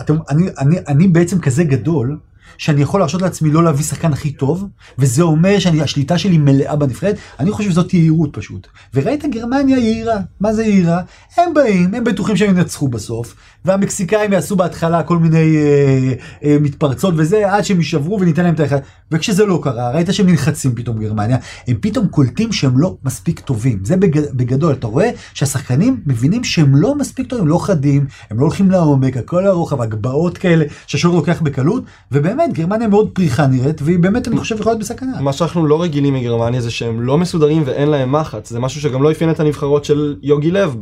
אתם, 0.00 0.16
אני, 0.30 0.46
אני, 0.58 0.76
אני 0.88 1.08
בעצם 1.08 1.40
כזה 1.40 1.64
גדול, 1.64 2.18
שאני 2.58 2.82
יכול 2.82 3.00
להרשות 3.00 3.22
לעצמי 3.22 3.50
לא 3.50 3.64
להביא 3.64 3.84
שחקן 3.84 4.12
הכי 4.12 4.30
טוב, 4.30 4.68
וזה 4.98 5.22
אומר 5.22 5.58
שהשליטה 5.58 6.18
שלי 6.18 6.38
מלאה 6.38 6.76
בנבחרת, 6.76 7.16
אני 7.40 7.50
חושב 7.50 7.70
שזאת 7.70 7.94
יהירות 7.94 8.36
פשוט. 8.36 8.66
וראית 8.94 9.24
גרמניה 9.24 9.78
יהירה, 9.78 10.16
מה 10.40 10.52
זה 10.52 10.64
יהירה? 10.64 11.00
הם 11.36 11.54
באים, 11.54 11.94
הם 11.94 12.04
בטוחים 12.04 12.36
שהם 12.36 12.58
ינצחו 12.58 12.88
בסוף, 12.88 13.34
והמקסיקאים 13.64 14.32
יעשו 14.32 14.56
בהתחלה 14.56 15.02
כל 15.02 15.18
מיני 15.18 15.56
אה, 15.56 16.12
אה, 16.44 16.56
מתפרצות 16.60 17.14
וזה, 17.16 17.52
עד 17.52 17.64
שהם 17.64 17.78
יישברו 17.78 18.20
וניתן 18.20 18.44
להם 18.44 18.54
את 18.54 18.60
האחד. 18.60 18.78
וכשזה 19.10 19.46
לא 19.46 19.60
קרה, 19.62 19.90
ראית 19.90 20.08
שהם 20.10 20.26
נלחצים 20.26 20.74
פתאום 20.74 20.98
גרמניה, 20.98 21.36
הם 21.68 21.76
פתאום 21.80 22.08
קולטים 22.08 22.52
שהם 22.52 22.78
לא 22.78 22.96
מספיק 23.04 23.40
טובים. 23.40 23.78
זה 23.84 23.96
בג, 23.96 24.20
בגדול, 24.32 24.72
אתה 24.72 24.86
רואה 24.86 25.10
שהשחקנים 25.34 26.00
מבינים 26.06 26.44
שהם 26.44 26.76
לא 26.76 26.94
מספיק 26.94 27.26
טובים, 27.26 27.48
לא 27.48 27.58
חדים, 27.58 28.06
הם 28.30 28.38
לא 28.38 28.42
הולכים 28.42 28.70
לעומק, 28.70 29.16
הכל 29.16 29.46
הרוחב, 29.46 29.80
הגבהות 29.80 30.38
כאלה 30.38 30.64
שהשוער 30.86 31.14
לוקח 31.14 31.40
בקלות, 31.40 31.84
ובאמת 32.12 32.37
גרמניה 32.52 32.88
מאוד 32.88 33.10
פריחה 33.10 33.46
נראית, 33.46 33.82
והיא 33.82 33.98
באמת, 33.98 34.28
אני 34.28 34.36
חושב, 34.36 34.54
יכולה 34.60 34.72
להיות 34.72 34.82
בסכנה. 34.84 35.20
מה 35.20 35.32
שאנחנו 35.32 35.66
לא 35.66 35.82
רגילים 35.82 36.14
מגרמניה 36.14 36.60
זה 36.60 36.70
שהם 36.70 37.00
לא 37.00 37.18
מסודרים 37.18 37.62
ואין 37.66 37.88
להם 37.88 38.12
מחץ, 38.12 38.50
זה 38.50 38.60
משהו 38.60 38.80
שגם 38.80 39.02
לא 39.02 39.12
אפיין 39.12 39.30
את 39.30 39.40
הנבחרות 39.40 39.84
של 39.84 40.16
יוגי 40.22 40.50
לב 40.50 40.76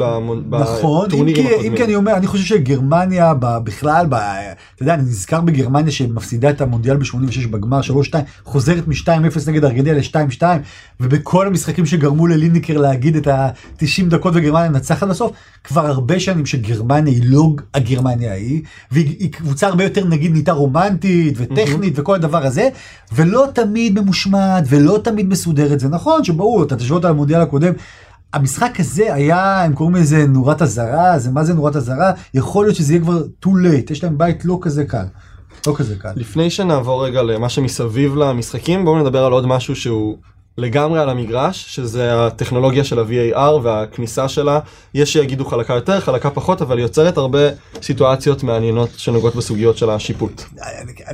נכון, 0.48 1.02
אם 1.02 1.08
בטורנירים 1.08 1.34
כי, 1.34 1.40
אם 1.42 1.46
הקודמים. 1.46 1.76
כי 1.76 1.84
אני 1.84 1.94
אומר, 1.94 2.16
אני 2.16 2.26
חושב 2.26 2.44
שגרמניה 2.44 3.34
ב- 3.34 3.58
בכלל, 3.64 4.06
אתה 4.06 4.82
יודע, 4.82 4.94
אני 4.94 5.02
נזכר 5.02 5.40
בגרמניה 5.40 5.92
שמפסידה 5.92 6.50
את 6.50 6.60
המונדיאל 6.60 6.96
ב-86 6.96 7.48
בגמר 7.50 7.80
3-2, 7.80 8.14
חוזרת 8.44 8.88
מ-2-0 8.88 9.50
נגד 9.50 9.64
ארגנטיה 9.64 9.94
ל-2-2, 9.94 10.42
ובכל 11.00 11.46
המשחקים 11.46 11.86
שגרמו 11.86 12.26
לליניקר 12.26 12.78
להגיד 12.78 13.16
את 13.16 13.26
ה-90 13.26 14.04
דקות 14.08 14.32
וגרמניה 14.36 14.70
מנצחת 14.70 15.08
בסוף, 15.08 15.32
כבר 15.64 15.86
הרבה 15.86 16.20
שנים 16.20 16.46
שגרמניה 16.46 17.12
היא 17.12 17.22
לא 17.24 17.50
הגרמניה 17.74 18.30
ההיא, 18.30 18.62
והיא 18.90 19.16
היא 19.18 19.32
קבוצה 19.32 19.66
הרבה 19.66 19.84
יותר 19.84 20.04
נגיד 20.04 20.32
נהייתה 20.32 20.52
רומנטית 20.52 21.38
וטכנית 21.50 21.92
וכל 21.96 22.14
הדבר 22.14 22.46
הזה, 22.46 22.68
ולא 23.12 23.46
תמיד 23.52 24.00
ממושמעת 24.00 24.64
ולא 24.68 24.98
תמיד 25.04 25.28
מסודרת, 25.28 25.80
זה 25.80 25.88
נכון 25.88 26.24
שברור, 26.24 26.62
אתה 26.62 26.76
תשווה 26.76 26.96
אותה 26.96 27.10
למונדיאל 27.10 27.40
הקודם. 27.40 27.72
המשחק 28.32 28.80
הזה 28.80 29.14
היה, 29.14 29.62
הם 29.64 29.74
קוראים 29.74 29.96
לזה 29.96 30.26
נורת 30.26 30.62
אזהרה, 30.62 31.18
זה 31.18 31.30
מה 31.30 31.44
זה 31.44 31.54
נורת 31.54 31.76
אזהרה? 31.76 32.12
יכול 32.34 32.64
להיות 32.66 32.76
שזה 32.76 32.92
יהיה 32.92 33.02
כבר 33.02 33.22
too 33.44 33.48
late, 33.48 33.92
יש 33.92 34.04
להם 34.04 34.18
בית 34.18 34.44
לא 34.44 34.58
כזה 34.62 34.84
קל. 34.84 35.04
לא 35.66 35.74
כזה 35.76 35.96
קל. 35.96 36.12
לפני 36.16 36.50
שנעבור 36.50 37.06
רגע 37.06 37.22
למה 37.22 37.48
שמסביב 37.48 38.16
למשחקים, 38.16 38.84
בואו 38.84 39.00
נדבר 39.02 39.24
על 39.24 39.32
עוד 39.32 39.46
משהו 39.46 39.76
שהוא 39.76 40.16
לגמרי 40.58 41.00
על 41.00 41.10
המגרש, 41.10 41.64
שזה 41.68 42.26
הטכנולוגיה 42.26 42.84
של 42.84 42.98
ה-VAR 42.98 43.38
והכניסה 43.62 44.28
שלה. 44.28 44.60
יש 44.94 45.12
שיגידו 45.12 45.44
חלקה 45.44 45.74
יותר, 45.74 46.00
חלקה 46.00 46.30
פחות, 46.30 46.62
אבל 46.62 46.78
יוצרת 46.78 47.16
הרבה 47.16 47.38
סיטואציות 47.82 48.42
מעניינות 48.42 48.90
שנוגעות 48.96 49.34
בסוגיות 49.34 49.76
של 49.76 49.90
השיפוט. 49.90 50.42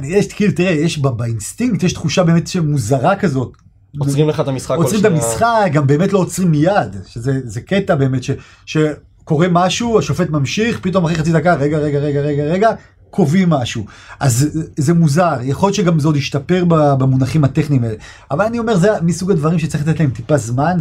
יש 0.04 0.32
כאילו, 0.32 0.52
תראה, 0.52 0.70
יש 0.70 0.98
באינסטינקט, 0.98 1.82
יש 1.82 1.92
תחושה 1.92 2.24
באמת 2.24 2.46
שמוזרה 2.46 3.16
כזאת. 3.16 3.52
עוצרים 3.98 4.28
לך 4.28 4.40
את 4.40 4.48
המשחק 4.48 4.76
עוצרים 4.76 5.00
את. 5.00 5.04
המשחק, 5.04 5.70
גם 5.72 5.86
באמת 5.86 6.12
לא 6.12 6.18
עוצרים 6.18 6.50
מיד, 6.50 6.96
שזה 7.06 7.40
זה 7.44 7.60
קטע 7.60 7.94
באמת, 7.94 8.22
ש, 8.22 8.30
שקורה 8.66 9.46
משהו, 9.50 9.98
השופט 9.98 10.30
ממשיך, 10.30 10.80
פתאום 10.82 11.04
אחרי 11.04 11.16
חצי 11.16 11.32
דקה, 11.32 11.54
רגע, 11.54 11.78
רגע, 11.78 11.98
רגע, 11.98 12.20
רגע, 12.20 12.44
רגע, 12.44 12.70
קובעים 13.12 13.50
משהו. 13.50 13.84
אז 14.20 14.48
זה, 14.76 14.94
מוזר, 14.94 15.36
יכול 15.42 15.66
להיות 15.66 15.74
שגם 15.74 16.00
זה 16.00 16.08
עוד 16.08 16.16
ישתפר 16.16 16.64
במונחים 16.68 17.44
הטכניים 17.44 17.84
האלה. 17.84 17.94
אבל 18.30 18.44
אני 18.44 18.58
אומר, 18.58 18.76
זה 18.76 18.88
מסוג 19.02 19.30
הדברים 19.30 19.58
שצריך 19.58 19.88
לתת 19.88 20.00
להם 20.00 20.10
טיפה 20.10 20.36
זמן. 20.36 20.78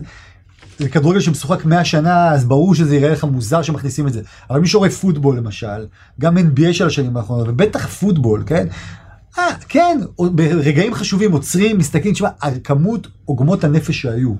זה 0.80 0.90
כדורגל 0.90 1.20
שמשוחק 1.20 1.66
100 1.66 1.86
שנה, 1.86 2.32
אז 2.32 2.46
ברור 2.46 2.76
שזה 2.76 2.96
יראה 2.96 3.10
לך 3.10 3.24
מוזר 3.24 3.62
שמכניסים 3.62 4.08
את 4.08 4.14
זה. 4.14 4.22
אבל 4.50 4.60
מי 4.60 4.68
שרואה 4.68 4.90
פוטבול 4.90 5.38
למשל, 5.38 5.86
גם 6.20 6.38
NBA 6.38 6.74
של 6.74 6.88
השנים 6.88 7.18
האחרונות, 7.18 7.48
ובטח 7.50 7.88
פוטבול, 7.88 8.44
כן? 8.46 8.68
אה, 9.40 9.48
כן, 9.70 10.00
ברגעים 10.20 10.94
חשובים 10.94 11.32
עוצרים, 11.32 11.78
מסתכלים, 11.78 12.14
תשמע, 12.14 12.30
הכמות 12.42 13.08
עוגמות 13.26 13.64
הנפש 13.64 14.02
שהיו. 14.02 14.34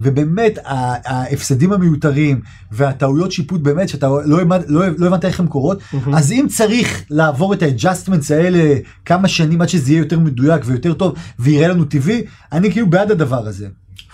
ובאמת 0.00 0.58
ה- 0.64 1.14
ההפסדים 1.14 1.72
המיותרים 1.72 2.40
והטעויות 2.72 3.32
שיפוט 3.32 3.60
באמת 3.60 3.88
שאתה 3.88 4.08
לא, 4.24 4.40
הבנת- 4.40 4.64
לא, 4.68 4.82
לא 4.98 5.06
הבנת 5.06 5.24
איך 5.24 5.40
הן 5.40 5.46
קורות 5.46 5.78
אז 6.14 6.32
אם 6.32 6.46
צריך 6.48 7.04
לעבור 7.10 7.54
את 7.54 7.62
ה 7.62 7.68
adjustments 7.68 8.30
האלה 8.30 8.74
כמה 9.04 9.28
שנים 9.28 9.62
עד 9.62 9.68
שזה 9.68 9.90
יהיה 9.92 9.98
יותר 9.98 10.18
מדויק 10.18 10.62
ויותר 10.64 10.92
טוב 10.94 11.14
ויראה 11.38 11.68
לנו 11.68 11.84
טבעי 11.84 12.22
אני 12.52 12.70
כאילו 12.72 12.90
בעד 12.90 13.10
הדבר 13.10 13.46
הזה. 13.46 13.66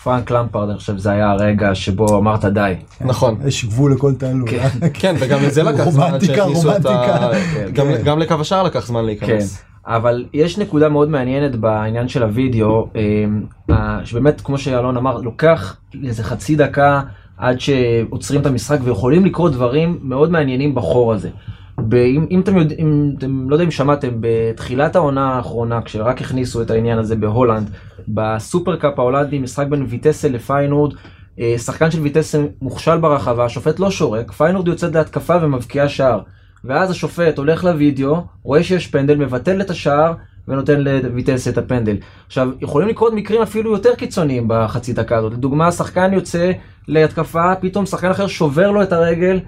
פרנק 0.04 0.30
למפארד, 0.30 0.68
אני 0.68 0.78
חושב 0.78 0.98
שזה 0.98 1.10
היה 1.10 1.30
הרגע 1.30 1.74
שבו 1.74 2.18
אמרת 2.18 2.44
די. 2.44 2.74
נכון. 3.00 3.36
יש 3.46 3.64
גבול 3.64 3.92
לכל 3.94 4.14
תעלול. 4.14 4.50
כן. 4.50 4.58
אה? 4.82 4.88
כן, 4.94 5.14
וגם 5.20 5.42
לזה 5.42 5.62
לקח 5.62 5.88
זמן 5.88 6.02
עד 6.02 6.08
רומנטיקה, 6.10 6.34
שהכניסו 6.34 6.76
את 6.76 6.86
ה... 6.86 6.88
רומנטיקה. 6.88 7.70
גם- 7.72 7.86
כן. 7.96 8.02
גם 8.04 8.18
לקו 8.18 8.34
השער 8.40 8.62
לקח 8.62 8.86
זמן 8.86 9.00
כן, 9.00 9.06
להיכנס. 9.06 9.62
אבל 9.86 10.24
יש 10.32 10.58
נקודה 10.58 10.88
מאוד 10.88 11.08
מעניינת 11.08 11.56
בעניין 11.56 12.08
של 12.08 12.22
הוידאו, 12.22 12.88
אה, 13.70 14.04
שבאמת, 14.04 14.40
כמו 14.40 14.58
שאלון 14.58 14.96
אמר, 14.96 15.18
לוקח 15.18 15.76
איזה 16.04 16.24
חצי 16.24 16.56
דקה 16.56 17.00
עד 17.36 17.60
שעוצרים 17.60 18.40
את 18.40 18.46
המשחק 18.46 18.78
ויכולים 18.84 19.24
לקרות 19.24 19.52
דברים 19.52 19.98
מאוד 20.02 20.30
מעניינים 20.30 20.74
בחור 20.74 21.12
הזה. 21.12 21.30
אם, 21.92 22.26
אם 22.30 22.40
אתם 22.40 22.56
יודעים, 22.56 22.80
אם 22.80 23.14
אתם 23.18 23.50
לא 23.50 23.54
יודע 23.54 23.64
אם 23.64 23.70
שמעתם, 23.70 24.08
בתחילת 24.20 24.96
העונה 24.96 25.34
האחרונה, 25.34 25.82
כשרק 25.82 26.20
הכניסו 26.20 26.62
את 26.62 26.70
העניין 26.70 26.98
הזה 26.98 27.16
בהולנד, 27.16 27.70
בסופרקאפ 28.08 28.98
ההולנדי, 28.98 29.38
משחק 29.38 29.66
בין 29.66 29.86
ויטסה 29.88 30.28
לפיינורד, 30.28 30.94
אה, 31.40 31.54
שחקן 31.58 31.90
של 31.90 32.00
ויטסה 32.00 32.44
מוכשל 32.62 32.98
ברחבה, 32.98 33.44
השופט 33.44 33.80
לא 33.80 33.90
שורק, 33.90 34.32
פיינורד 34.32 34.68
יוצאת 34.68 34.94
להתקפה 34.94 35.36
ומבקיעה 35.42 35.88
שער. 35.88 36.20
ואז 36.64 36.90
השופט 36.90 37.38
הולך 37.38 37.64
לוידאו, 37.64 38.24
רואה 38.42 38.62
שיש 38.62 38.86
פנדל, 38.86 39.16
מבטל 39.16 39.60
את 39.60 39.70
השער 39.70 40.14
ונותן 40.48 40.80
לויטסה 40.80 41.50
את 41.50 41.58
הפנדל. 41.58 41.96
עכשיו, 42.26 42.50
יכולים 42.60 42.88
לקרות 42.88 43.12
מקרים 43.12 43.42
אפילו 43.42 43.72
יותר 43.72 43.94
קיצוניים 43.94 44.44
בחצי 44.48 44.92
דקה 44.92 45.16
הזאת. 45.16 45.32
לדוגמה, 45.32 45.72
שחקן 45.72 46.12
יוצא 46.12 46.52
להתקפה, 46.88 47.54
פתאום 47.60 47.86
שחקן 47.86 48.10
אחר 48.10 48.26
שובר 48.26 48.70
לו 48.70 48.82
את 48.82 48.92
הרגל, 48.92 49.40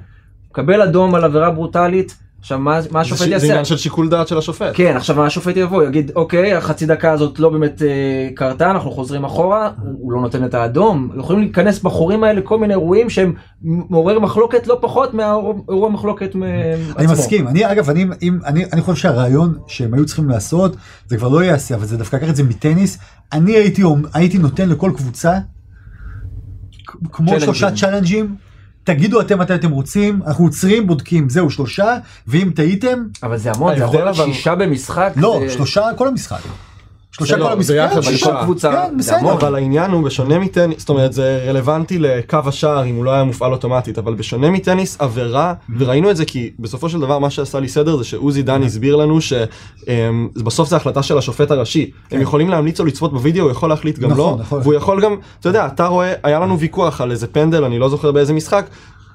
מקבל 0.51 0.83
אדום 0.83 1.15
על 1.15 1.25
עבירה 1.25 1.51
ברוטלית, 1.51 2.17
עכשיו 2.45 2.59
מה, 2.59 2.81
מה 2.91 3.01
השופט 3.01 3.19
זה, 3.19 3.25
זה 3.25 3.31
יעשה? 3.31 3.47
עניין 3.47 3.65
של 3.65 3.77
שיקול 3.77 4.09
דעת 4.09 4.29
של 4.29 4.39
השופט. 4.39 4.71
כן, 4.75 4.97
עכשיו 4.97 5.17
מה 5.17 5.27
השופט 5.27 5.57
יבוא, 5.57 5.85
יגיד, 5.85 6.11
אוקיי, 6.17 6.55
החצי 6.55 6.87
דקה 6.87 7.13
הזאת 7.13 7.39
לא 7.39 7.49
באמת 7.49 7.83
אה, 7.83 8.29
קרתה, 8.35 8.71
אנחנו 8.71 8.91
חוזרים 8.91 9.25
אחורה, 9.25 9.71
הוא, 9.83 10.13
לא 10.13 10.21
נותן 10.21 10.45
את 10.45 10.55
האדום, 10.55 11.11
יכולים 11.19 11.43
להיכנס 11.43 11.79
בחורים 11.83 12.25
האלה 12.25 12.41
כל 12.41 12.59
מיני 12.59 12.75
אירועים 12.75 13.11
שהם 13.11 13.33
מעורר 13.63 14.19
מחלוקת 14.19 14.67
לא 14.67 14.79
פחות 14.81 15.15
מהאירוע 15.15 15.89
מחלוקת 15.91 16.35
מ- 16.35 16.43
עצמו. 16.43 16.99
אני 16.99 17.07
מסכים, 17.07 17.49
אני 17.49 17.73
אגב, 17.73 17.91
אני, 17.91 18.07
אם, 18.23 18.39
אני, 18.47 18.65
אני 18.73 18.81
חושב 18.81 19.03
שהרעיון 19.03 19.55
שהם 19.67 19.95
היו 19.95 20.07
צריכים 20.07 20.29
לעשות, 20.29 20.77
זה 21.07 21.17
כבר 21.17 21.29
לא 21.29 21.45
יעשה, 21.45 21.75
אבל 21.75 21.85
זה 21.85 21.97
דווקא 21.97 22.17
לקח 22.17 22.29
את 22.31 22.37
זה 22.37 22.43
מטניס, 22.43 22.99
אני 23.33 23.53
הייתי, 23.53 23.83
הייתי 24.15 24.39
נותן 24.39 24.69
לכל 24.69 24.93
קבוצה, 24.97 25.39
כמו. 27.13 27.41
שלושה 27.41 27.71
צ'אלנג'ים, 27.71 28.37
תגידו 28.85 29.21
אתם 29.21 29.39
מתי 29.39 29.55
אתם 29.55 29.71
רוצים, 29.71 30.21
אנחנו 30.27 30.45
עוצרים, 30.45 30.87
בודקים, 30.87 31.29
זהו 31.29 31.51
שלושה, 31.51 31.97
ואם 32.27 32.51
טעיתם, 32.55 33.05
אבל 33.23 33.37
זה 33.37 33.51
המון, 33.51 33.79
זה 33.79 33.85
יכול 33.85 34.05
להיות 34.05 34.17
שישה 34.17 34.55
במשחק. 34.55 35.13
לא, 35.17 35.41
שלושה 35.49 35.89
כל 35.97 36.09
המשחק. 36.09 36.41
שלושה 37.17 37.37
המשחק, 37.53 37.75
ביחד, 37.75 37.91
כן, 37.91 37.97
אבל 37.99 38.03
שישה. 38.03 38.27
כל 38.27 38.43
קבוצה, 38.43 38.87
כן. 39.11 39.27
אבל 39.27 39.55
העניין 39.55 39.91
הוא 39.91 40.05
בשונה 40.05 40.39
מטניס, 40.39 40.79
זאת 40.79 40.89
אומרת 40.89 41.13
זה 41.13 41.45
רלוונטי 41.49 41.99
לקו 41.99 42.39
השער 42.47 42.85
אם 42.85 42.95
הוא 42.95 43.05
לא 43.05 43.11
היה 43.11 43.25
מופעל 43.25 43.53
אוטומטית, 43.53 43.99
אבל 43.99 44.15
בשונה 44.15 44.51
מטניס 44.51 44.97
עבירה, 45.01 45.55
וראינו 45.79 46.11
את 46.11 46.17
זה 46.17 46.25
כי 46.25 46.51
בסופו 46.59 46.89
של 46.89 47.01
דבר 47.01 47.19
מה 47.19 47.31
שעשה 47.31 47.61
לי 47.61 47.69
סדר 47.69 47.97
זה 47.97 48.05
שעוזי 48.05 48.43
דן 48.43 48.63
הסביר 48.63 48.97
לנו 48.97 49.19
שבסוף 49.21 50.69
זה 50.69 50.77
החלטה 50.77 51.03
של 51.03 51.19
השופט 51.19 51.51
הראשי. 51.51 51.91
הם 52.11 52.21
יכולים 52.21 52.49
להמליץ 52.49 52.79
לו 52.79 52.87
לצפות 52.87 53.13
בווידאו, 53.13 53.45
הוא 53.45 53.51
יכול 53.51 53.69
להחליט 53.69 53.99
גם 53.99 54.11
נכון, 54.11 54.39
לא, 54.39 54.45
נכון. 54.45 54.61
והוא 54.63 54.75
יכול 54.75 55.03
גם, 55.03 55.17
אתה 55.41 55.49
יודע, 55.49 55.67
אתה 55.67 55.87
רואה, 55.87 56.13
היה 56.23 56.41
לנו 56.41 56.59
ויכוח 56.59 57.01
על 57.01 57.11
איזה 57.11 57.27
פנדל, 57.27 57.65
אני 57.65 57.79
לא 57.79 57.89
זוכר 57.89 58.13
באיזה 58.13 58.33
משחק. 58.33 58.67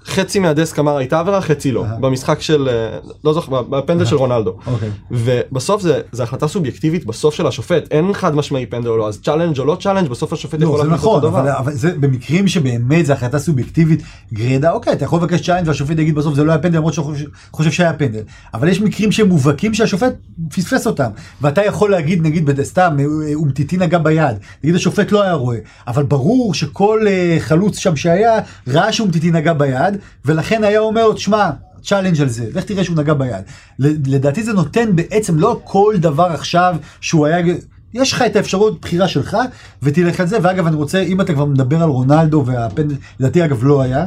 חצי 0.06 0.40
מהדסק 0.40 0.80
אמר 0.80 0.98
הייתה 0.98 1.20
עבירה, 1.20 1.42
חצי 1.42 1.72
לא. 1.72 1.84
במשחק 2.00 2.42
של, 2.42 2.70
אה, 2.72 3.00
לא 3.24 3.34
זוכר, 3.34 3.62
בפנדל 3.62 4.06
של 4.06 4.16
רונלדו. 4.16 4.56
אוקיי. 4.68 4.90
ובסוף 5.12 5.82
זה, 5.82 6.02
זה 6.12 6.24
החלטה 6.24 6.48
סובייקטיבית 6.48 7.06
בסוף 7.06 7.36
של 7.36 7.48
השופט, 7.48 7.84
אין 7.92 8.14
חד 8.14 8.36
משמעי 8.36 8.66
פנדל 8.66 8.88
או 8.88 8.98
לא, 8.98 9.08
אז 9.08 9.20
challenge 9.22 9.60
או 9.60 9.66
לא 9.66 9.78
challenge, 9.82 10.10
בסוף 10.10 10.34
השופט 10.34 10.60
לא, 10.60 10.66
יכול 10.66 10.78
להחליט 10.78 10.94
נכון, 10.94 11.16
אותו 11.16 11.30
דבר. 11.30 11.40
אבל, 11.40 11.50
אבל 11.50 11.74
זה 11.74 11.94
במקרים 12.00 12.48
שבאמת 12.48 13.06
זו 13.06 13.14
החלטה 13.14 13.40
סובייקטיבית 13.40 14.04
גרידא, 14.34 14.72
אוקיי, 14.72 14.94
אתה 14.94 15.06
יכול 15.06 15.20
לבקש 15.20 15.42
challenge 15.42 15.68
והשופט 15.68 16.00
יגיד 16.00 16.16
בסוף 16.16 16.36
זה 16.36 16.44
לא 16.44 16.52
היה 16.52 16.62
פנדל, 16.62 16.78
למרות 16.78 16.94
שהוא 16.94 17.14
חושב, 17.52 17.72
שהיה 17.72 17.94
פנדל. 17.94 18.22
אבל 18.54 18.68
יש 18.68 18.82
מקרים 18.82 19.12
שהם 19.12 19.28
מובהקים 19.28 19.74
שהשופט 19.74 20.14
פספס 20.56 20.88
אותם, 20.88 21.10
ואתה 21.42 21.66
יכול 21.66 21.92
להגיד, 21.92 22.22
נגיד, 22.22 22.62
סתם, 22.62 22.98
אומטיטי 23.36 23.78
נגע 23.78 23.98
ביד, 23.98 24.38
נגיד 24.64 24.76
השופט 24.76 25.12
לא 25.12 25.22
היה 25.22 25.34
רואה, 25.34 25.58
אבל 25.88 26.04
ברור 26.04 26.54
שכל 26.54 27.06
חלוץ 27.40 27.78
שם 27.78 27.96
שהיה, 27.96 28.40
ראה 28.68 28.94
שאומטיטי 28.94 29.32
נגע 29.32 29.54
ביד, 29.54 29.89
ולכן 30.26 30.64
היה 30.64 30.80
אומר 30.80 31.08
לו, 31.08 31.14
תשמע, 31.14 31.50
challenge 31.84 32.22
על 32.22 32.30
זה, 32.30 32.50
לך 32.54 32.64
תראה 32.64 32.84
שהוא 32.84 32.98
נגע 32.98 33.14
ביד. 33.14 33.44
לדעתי 33.80 34.44
זה 34.44 34.54
נותן 34.54 34.96
בעצם 34.96 35.40
לא 35.40 35.62
כל 35.64 35.96
דבר 36.00 36.26
עכשיו 36.26 36.76
שהוא 37.02 37.26
היה... 37.26 37.56
יש 37.94 38.14
לך 38.14 38.22
את 38.22 38.36
האפשרות 38.36 38.82
בחירה 38.82 39.08
שלך 39.08 39.38
ותלך 39.84 40.20
על 40.20 40.28
זה 40.28 40.38
ואגב 40.42 40.68
אני 40.68 40.76
רוצה 40.76 41.02
אם 41.02 41.22
אתה 41.22 41.34
כבר 41.34 41.46
מדבר 41.46 41.84
על 41.84 41.90
רונלדו 41.90 42.44
והפנדל 42.46 42.96
לדעתי 43.20 43.46
אגב 43.46 43.64
לא 43.64 43.82
היה 43.82 44.06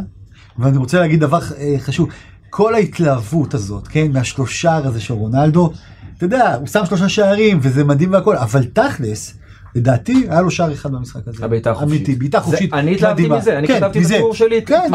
ואני 0.59 0.77
רוצה 0.77 1.01
להגיד 1.01 1.21
דבר 1.21 1.39
אה, 1.59 1.75
חשוב 1.79 2.09
כל 2.51 2.75
ההתלהבות 2.75 3.55
הזאת 3.55 3.89
כן 3.89 4.13
מהשלושה 4.13 4.77
הזה 4.77 5.01
של 5.01 5.15
רונלדו 5.15 5.73
אתה 6.17 6.25
יודע 6.25 6.55
הוא 6.55 6.67
שם 6.67 6.87
שלושה 6.87 7.09
שערים 7.09 7.59
וזה 7.63 7.85
מדהים 7.85 8.13
והכל 8.13 8.37
אבל 8.37 8.65
תכלס 8.65 9.35
לדעתי 9.75 10.27
היה 10.31 10.41
לו 10.41 10.51
שער 10.51 10.73
אחד 10.73 10.93
במשחק 10.93 11.21
הזה 11.29 11.45
הבעיטה 11.45 11.71
החופשית. 11.71 11.91
אמיתי 11.99 12.15
בעיטה 12.15 12.39
זה- 12.39 12.45
חופשית 12.45 12.73
אני 12.75 12.95
התלהבתי. 12.95 13.29
מזה, 13.29 13.59
אני 13.59 13.67
כן, 13.69 13.77
כתבתי 13.81 13.99
מזה. 14.01 14.17
בטור 14.17 14.35
שלי, 14.35 14.63
כן 14.65 14.91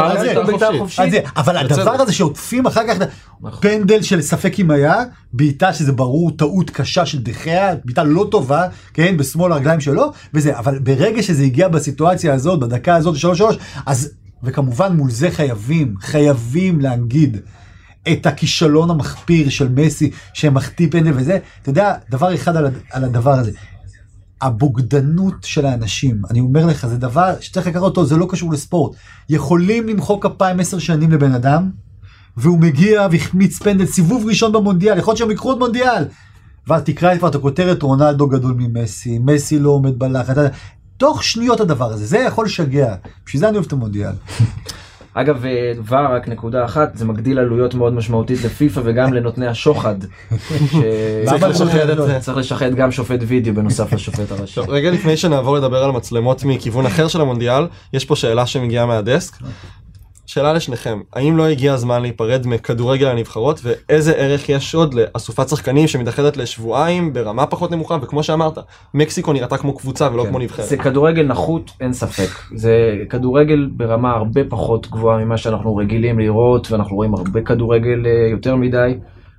על 0.98 1.10
זה, 1.12 1.20
אבל. 1.38 1.58
הדבר 1.58 1.92
הזה 1.92 2.14
שעוטפים 2.14 2.66
אחר 2.66 2.82
כך 2.88 2.98
נכון. 3.42 3.62
פנדל 3.62 4.02
של 4.02 4.22
ספק 4.22 4.60
אם 4.60 4.72
היה, 4.72 5.04
בעיטה 5.34 5.74
שזה 5.74 5.92
ברור 5.92 6.32
טעות 6.32 6.70
קשה 6.70 7.06
של 7.06 7.22
דחיה, 7.22 7.76
בעיטה 7.86 8.04
לא 8.04 8.28
טובה, 8.32 8.64
כן, 8.94 9.18
בשמאל 9.18 9.52
הרגליים 9.52 9.80
שלו, 9.80 10.12
וזה, 10.34 10.58
אבל 10.60 10.80
ברגע 10.80 11.24
שזה 11.24 11.44
הגיע 11.44 11.68
בסיטואציה 11.68 12.34
הזאת, 12.34 12.60
בדקה 12.60 12.96
הזאת, 12.96 13.16
שלוש 13.16 13.38
שלוש, 13.38 13.58
אז, 13.86 14.10
וכמובן 14.44 14.96
מול 14.98 15.12
זה 15.12 15.32
חייבים, 15.32 15.96
חייבים 16.02 16.80
להגיד. 16.80 17.38
את 18.12 18.26
הכישלון 18.26 18.90
המחפיר 18.90 19.50
של 19.50 19.68
מסי 19.76 20.12
שמחטיא 20.34 20.88
פנדל 20.92 21.12
וזה, 21.16 21.38
אתה 21.62 21.70
יודע, 21.70 21.94
דבר 22.10 22.36
אחד 22.36 22.56
על 22.92 23.04
הדבר 23.04 23.32
הזה, 23.34 23.52
הבוגדנות 24.42 25.34
של 25.44 25.66
האנשים, 25.66 26.22
אני 26.30 26.40
אומר 26.40 26.66
לך, 26.66 26.88
זה 26.88 26.98
דבר 26.98 27.34
שצריך 27.40 27.68
לקחת 27.68 27.82
אותו, 27.82 28.06
זה 28.06 28.18
לא 28.18 28.28
קשור 28.30 28.52
לספורט. 28.52 28.96
יכולים 29.30 29.88
למחוא 29.88 30.22
כפיים 30.22 30.60
עשר 30.60 30.80
שנים 30.80 31.12
לבן 31.12 31.32
אדם, 31.32 31.70
והוא 32.38 32.60
מגיע 32.60 33.08
והחמיץ 33.12 33.60
פנדל 33.60 33.86
סיבוב 33.86 34.26
ראשון 34.28 34.52
במונדיאל, 34.52 34.98
יכול 34.98 35.12
להיות 35.12 35.18
שהם 35.18 35.30
ייקחו 35.30 35.50
עוד 35.50 35.60
מונדיאל. 35.60 36.04
ואז 36.68 36.82
תקרא 36.82 37.18
כבר 37.18 37.28
את 37.28 37.36
הכותרת, 37.36 37.84
רונלדו 37.84 38.28
גדול 38.28 38.54
ממסי, 38.58 39.20
מסי 39.20 39.60
לא 39.60 39.70
עומד 39.70 40.00
בלחץ. 40.00 40.36
תוך 40.98 41.24
שניות 41.24 41.60
הדבר 41.60 41.94
הזה, 41.94 42.06
זה 42.06 42.18
יכול 42.18 42.46
לשגע. 42.46 42.96
בשביל 43.26 43.40
זה 43.40 43.50
אני 43.50 43.58
אוהב 43.58 43.66
את 43.66 43.74
המונדיאל. 43.74 44.14
אגב, 45.22 45.46
אה, 45.46 45.72
כבר 45.78 46.06
רק 46.16 46.28
נקודה 46.28 46.66
אחת, 46.66 46.98
זה 46.98 47.06
מגדיל 47.06 47.40
עלויות 47.40 47.76
מאוד 47.76 47.94
משמעותית 47.94 48.44
לפיפ"א 48.44 48.82
וגם 48.84 49.14
לנותני 49.14 49.48
השוחד. 49.48 49.96
צריך 51.30 51.44
לשחד 51.44 51.90
את? 51.90 51.98
זה. 51.98 52.20
צריך 52.20 52.38
לשחד 52.38 52.76
גם 52.76 52.92
שופט 52.92 53.20
וידאו 53.28 53.54
בנוסף 53.54 53.94
לשופט 53.94 54.32
הראשי. 54.32 54.62
רגע 54.68 54.92
לפני 54.92 55.18
שנעבור 55.18 55.58
לדבר 55.58 55.84
על 55.84 55.92
מצלמות 55.92 56.44
מכיוון 56.44 56.86
אחר 56.86 57.08
של 57.08 57.22
המונדיאל, 57.22 57.68
יש 57.94 58.06
פה 58.06 58.16
שאלה 58.16 58.46
שמגיעה 58.46 58.86
מהדסק. 58.86 59.36
שאלה 60.38 60.54
לשניכם, 60.54 61.00
האם 61.14 61.38
לא 61.38 61.48
הגיע 61.48 61.74
הזמן 61.74 62.02
להיפרד 62.02 62.48
מכדורגל 62.48 63.08
הנבחרות 63.08 63.62
ואיזה 63.64 64.12
ערך 64.12 64.50
יש 64.50 64.76
עוד 64.76 64.94
לאסופת 64.94 65.50
שחקנים 65.50 65.88
שמתאחדת 65.88 66.38
לשבועיים 66.38 67.14
ברמה 67.14 67.46
פחות 67.46 67.72
נמוכה 67.72 67.98
וכמו 68.02 68.24
שאמרת, 68.24 68.58
מקסיקו 68.94 69.34
נראתה 69.34 69.58
כמו 69.58 69.78
קבוצה 69.78 70.10
ולא 70.14 70.24
כן. 70.24 70.30
כמו 70.30 70.40
נבחרת. 70.40 70.66
זה 70.66 70.78
כדורגל 70.78 71.24
נחות, 71.24 71.72
אין 71.82 71.94
ספק. 71.94 72.30
זה 72.56 72.96
כדורגל 73.10 73.70
ברמה 73.72 74.12
הרבה 74.12 74.42
פחות 74.50 74.88
גבוהה 74.92 75.26
ממה 75.26 75.38
שאנחנו 75.38 75.76
רגילים 75.76 76.20
לראות, 76.20 76.72
ואנחנו 76.72 76.96
רואים 76.96 77.14
הרבה 77.14 77.42
כדורגל 77.42 78.06
אה, 78.06 78.28
יותר 78.32 78.56
מדי, 78.56 78.94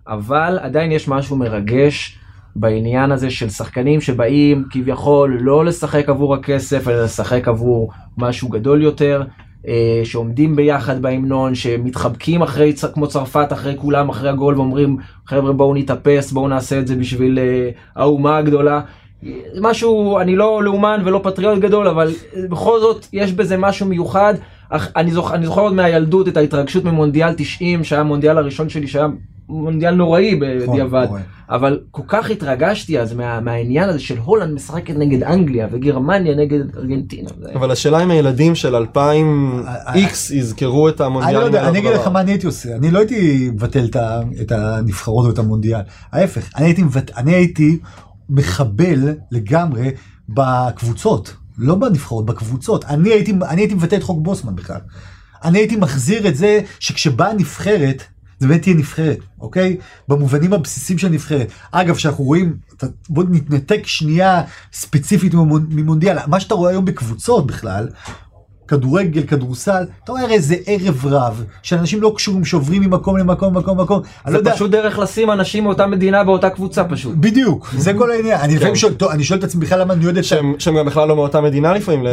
אבל 0.08 0.58
עדיין 0.62 0.92
יש 0.92 1.08
משהו 1.08 1.36
מרגש 1.36 2.18
בעניין 2.56 3.12
הזה 3.12 3.30
של 3.30 3.48
שחקנים 3.48 4.00
שבאים 4.00 4.64
כביכול 4.70 5.38
לא 5.40 5.64
לשחק 5.64 6.08
עבור 6.08 6.34
הכסף, 6.34 6.88
אלא 6.88 7.04
לשחק 7.04 7.48
עבור 7.48 7.90
משהו 8.16 8.48
גדול 8.48 8.82
יותר. 8.82 9.22
אה, 9.66 10.00
שעומדים 10.04 10.56
ביחד 10.56 11.02
בהמנון, 11.02 11.54
שמתחבקים 11.54 12.42
אחרי, 12.42 12.72
כמו 12.94 13.06
צרפת, 13.06 13.48
אחרי 13.52 13.74
כולם, 13.76 14.08
אחרי 14.08 14.28
הגול, 14.28 14.54
ואומרים, 14.54 14.96
חבר'ה 15.26 15.52
בואו 15.52 15.74
נתאפס, 15.74 16.32
בואו 16.32 16.48
נעשה 16.48 16.78
את 16.78 16.86
זה 16.86 16.96
בשביל 16.96 17.38
אה, 17.38 17.70
האומה 17.96 18.36
הגדולה. 18.36 18.80
זה 19.22 19.60
משהו, 19.60 20.18
אני 20.18 20.36
לא 20.36 20.62
לאומן 20.62 21.02
ולא 21.04 21.20
פטריוט 21.24 21.58
גדול, 21.58 21.88
אבל 21.88 22.12
אה, 22.36 22.42
בכל 22.48 22.80
זאת 22.80 23.06
יש 23.12 23.32
בזה 23.32 23.56
משהו 23.56 23.86
מיוחד. 23.86 24.34
אך 24.70 24.92
אני, 24.96 25.10
זוכ, 25.10 25.32
אני 25.32 25.46
זוכר 25.46 25.60
עוד 25.60 25.74
מהילדות 25.74 26.28
את 26.28 26.36
ההתרגשות 26.36 26.84
ממונדיאל 26.84 27.32
90, 27.36 27.84
שהיה 27.84 28.00
המונדיאל 28.00 28.38
הראשון 28.38 28.68
שלי, 28.68 28.88
שהיה 28.88 29.06
מונדיאל 29.48 29.94
נוראי 29.94 30.36
בדיעבד. 30.36 31.06
נורא. 31.08 31.20
אבל 31.50 31.80
כל 31.90 32.02
כך 32.08 32.30
התרגשתי 32.30 33.00
אז 33.00 33.12
מה, 33.14 33.40
מהעניין 33.40 33.88
הזה 33.88 33.98
של 33.98 34.18
הולנד 34.18 34.54
משחקת 34.54 34.94
נגד 34.96 35.22
אנגליה 35.22 35.68
וגרמניה 35.72 36.36
נגד 36.36 36.76
ארגנטינה. 36.76 37.30
אבל 37.54 37.70
השאלה 37.70 38.02
אם 38.04 38.10
הילדים 38.10 38.54
של 38.54 38.74
2000 38.76 39.62
איקס 39.94 40.30
יזכרו 40.30 40.88
את 40.88 41.00
אני 41.00 41.06
המונדיאל. 41.06 41.34
לא 41.40 41.44
יודע, 41.44 41.68
אני 41.68 41.78
אגיד. 41.78 41.90
לך 41.90 42.06
מה 42.06 42.20
אני 42.20 42.30
הייתי 42.30 42.46
עושה, 42.46 42.76
אני 42.76 42.90
לא 42.90 42.98
הייתי 42.98 43.50
מבטל 43.52 43.88
את 44.40 44.52
הנבחרות 44.52 45.26
או 45.26 45.30
את 45.30 45.38
המונדיאל, 45.38 45.80
ההפך, 46.12 46.50
אני 46.56 46.66
הייתי 46.66 46.82
מבט- 46.82 47.12
אני 47.16 47.34
הייתי 47.34 47.78
מחבל 48.30 49.08
לגמרי 49.32 49.90
בקבוצות, 50.28 51.34
לא 51.58 51.74
בנבחרות, 51.74 52.26
בקבוצות, 52.26 52.84
אני 52.84 53.08
הייתי 53.10 53.32
אני 53.48 53.60
הייתי 53.60 53.74
מבטל 53.74 53.96
את 53.96 54.02
חוק 54.02 54.18
בוסמן 54.22 54.56
בכלל, 54.56 54.80
אני 55.44 55.58
הייתי 55.58 55.76
מחזיר 55.76 56.28
את 56.28 56.36
זה 56.36 56.60
שכשבאה 56.80 57.32
נבחרת, 57.32 58.02
זה 58.38 58.48
באמת 58.48 58.62
תהיה 58.62 58.76
נבחרת, 58.76 59.18
אוקיי? 59.40 59.76
במובנים 60.08 60.52
הבסיסיים 60.52 60.98
של 60.98 61.08
נבחרת. 61.08 61.48
אגב, 61.70 61.94
כשאנחנו 61.96 62.24
רואים, 62.24 62.56
בוא 63.08 63.24
נתנתק 63.30 63.86
שנייה 63.86 64.42
ספציפית 64.72 65.34
ממונ- 65.34 65.66
ממונדיאל, 65.70 66.16
מה 66.26 66.40
שאתה 66.40 66.54
רואה 66.54 66.70
היום 66.70 66.84
בקבוצות 66.84 67.46
בכלל, 67.46 67.88
כדורגל, 68.68 69.22
כדורסל, 69.22 69.82
אתה 70.04 70.12
רואה 70.12 70.30
איזה 70.30 70.56
ערב 70.66 71.06
רב, 71.06 71.44
שאנשים 71.62 72.02
לא 72.02 72.12
קשורים, 72.16 72.44
שוברים 72.44 72.82
ממקום 72.82 73.16
למקום, 73.16 73.54
למקום, 73.54 73.78
למקום, 73.78 73.96
אני 74.26 74.32
לא 74.34 74.38
זה 74.38 74.38
יודע, 74.38 74.54
פשוט 74.54 74.70
דרך 74.70 74.98
לשים 74.98 75.30
אנשים 75.30 75.64
מאותה 75.64 75.86
מדינה 75.86 76.24
באותה 76.24 76.50
קבוצה 76.50 76.84
פשוט. 76.84 77.14
בדיוק, 77.16 77.74
זה 77.78 77.92
כל 77.94 78.10
העניין, 78.10 78.40
אני 78.40 78.56
לפעמים 78.56 78.76
שואל, 78.76 78.94
טוב, 78.94 79.10
אני 79.10 79.24
שואל 79.24 79.38
את 79.38 79.44
עצמי 79.44 79.60
בכלל 79.66 79.80
למה 79.80 79.94
אני 79.94 80.04
יודע 80.04 80.20
את. 80.20 80.24
שהם 80.24 80.54
שהם 80.58 80.76
גם 80.78 80.86
בכלל 80.86 81.08
לא 81.08 81.16
מאותה 81.16 81.40
מדינה 81.40 81.72
לפעמים, 81.74 82.04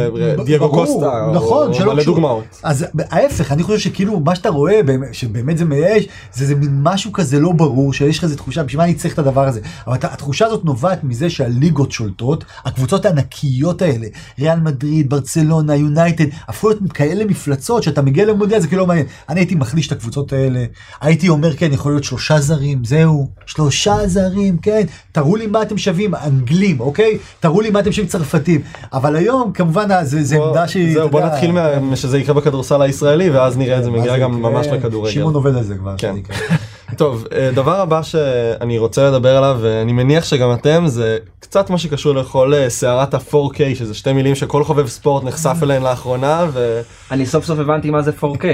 דייגו 0.44 0.68
ברור, 0.68 0.86
קוסטה, 0.86 1.24
או- 1.26 1.34
נכון, 1.34 1.74
שלא 1.74 1.94
מלא. 1.94 2.04
דוגמאות. 2.04 2.44
אז 2.62 2.86
ההפך, 3.10 3.52
אני 3.52 3.62
חושב 3.62 3.78
שכאילו 3.78 4.20
מה 4.20 4.34
שאתה 4.34 4.48
רואה, 4.48 4.82
באמת- 4.82 5.14
שבאמת 5.14 5.58
זה 5.58 5.64
מייאש, 5.64 6.04
זה 6.34 6.54
מין 6.54 6.80
משהו 6.82 7.12
כזה 7.12 7.40
לא 7.40 7.52
ברור, 7.52 7.92
שיש 7.92 8.18
לך 8.18 8.24
איזה 8.24 8.36
תחושה, 8.36 8.62
בשביל 8.62 8.78
מה 8.78 8.84
אני 8.84 8.94
צריך 8.94 9.14
את 9.14 9.18
הדבר 9.18 9.48
הזה? 9.48 9.60
אבל 9.86 9.96
התחושה 10.02 10.46
הזאת 10.46 10.64
נובעת 10.64 11.04
מזה 11.04 11.30
שהליגות 11.30 11.92
שולטות, 11.92 12.44
הקבוצות 12.64 13.04
הענקיות 13.06 13.82
האלה, 13.82 14.06
ריאל 14.38 14.60
מדריד, 14.60 15.10
ברצלונה, 15.10 15.74
יונייטד, 15.76 16.24
הפכו 16.48 16.68
להיות 16.68 16.92
כאלה 16.94 17.24
מפלצות 17.24 17.82
שאתה 17.82 18.02
מגיע 18.02 18.24
למונדיאל 18.26 18.60
זה 18.60 18.66
כאילו 18.68 18.80
לא 18.82 18.86
מעניין. 18.86 19.06
אני 19.28 19.40
הייתי 19.40 19.54
מחליש 19.54 19.86
את 19.86 19.92
הקבוצות 19.92 20.32
האלה, 20.32 20.64
הייתי 21.00 21.28
אומר 21.28 21.56
כן 21.56 21.72
יכול 21.72 21.92
להיות 21.92 22.04
שלושה 22.04 22.40
זרים, 22.40 22.84
זהו, 22.84 23.28
שלושה 23.46 23.96
זרים, 24.06 24.58
כן, 24.58 24.82
תראו 25.12 25.36
לי 25.36 25.46
מה 25.46 25.62
אתם 25.62 25.78
שווים, 25.78 26.14
אנגלים, 26.14 26.80
אוקיי? 26.80 27.18
תראו 27.40 27.60
לי 27.60 27.70
מה 27.70 27.80
אתם 27.80 27.92
שווים 27.92 28.08
צרפתים. 28.08 28.60
אבל 28.92 29.16
היום 29.16 29.52
כמובן 29.52 29.88
זה, 30.04 30.22
זה 30.24 30.36
בוא- 30.36 30.48
עמדה 30.48 30.68
שהיא, 30.68 30.94
זהו, 30.94 31.08
בוא 31.08 31.20
נתחיל 31.20 31.52
מה- 31.52 31.96
שזה 31.96 32.18
יקרה 32.18 32.34
בכדורסל 32.34 32.82
הישראלי 32.82 33.30
ואז 33.30 33.56
נראה 33.56 33.78
את 33.78 33.84
זה 33.84 33.90
מגיע 33.90 34.18
גם 34.18 34.38
יקרה? 34.38 34.50
ממש 34.50 34.66
לכדורגל. 34.66 35.10
שמעון 35.12 35.34
עובד 35.34 35.56
על 35.56 35.62
זה 35.64 35.74
כבר. 35.74 35.94
כן. 36.96 37.04
טוב, 37.04 37.24
אה, 37.32 37.50
דבר 37.54 37.80
הבא 37.80 38.02
שאני 38.02 38.78
רוצה 38.78 39.08
לדבר 39.10 39.36
עליו, 39.36 39.58
ואני 39.60 39.92
מניח 39.92 40.24
שגם 40.24 40.52
אתם, 40.52 40.84
זה 40.86 41.18
קצת 41.40 41.70
מה 41.70 41.78
שקשור 41.78 42.14
לכל 42.14 42.54
אה, 42.54 42.70
סערת 42.70 43.14
ה-4K, 43.14 43.58
שזה 43.74 43.94
שתי 43.94 44.12
מילים 44.12 44.34
שכל 44.34 44.64
חובב 44.64 44.86
ספורט 44.86 45.24
נחשף 45.24 45.56
אליהן 45.62 45.82
לאחרונה, 45.82 46.46
ו... 46.52 46.80
אני 47.10 47.26
סוף 47.26 47.44
סוף 47.44 47.58
הבנתי 47.58 47.90
מה 47.90 48.02
זה 48.02 48.10
4K, 48.22 48.44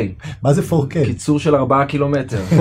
מה 0.42 0.52
זה 0.52 0.62
4K? 0.70 1.04
קיצור 1.04 1.38
של 1.38 1.54
4 1.54 1.84
קילומטר. 1.84 2.40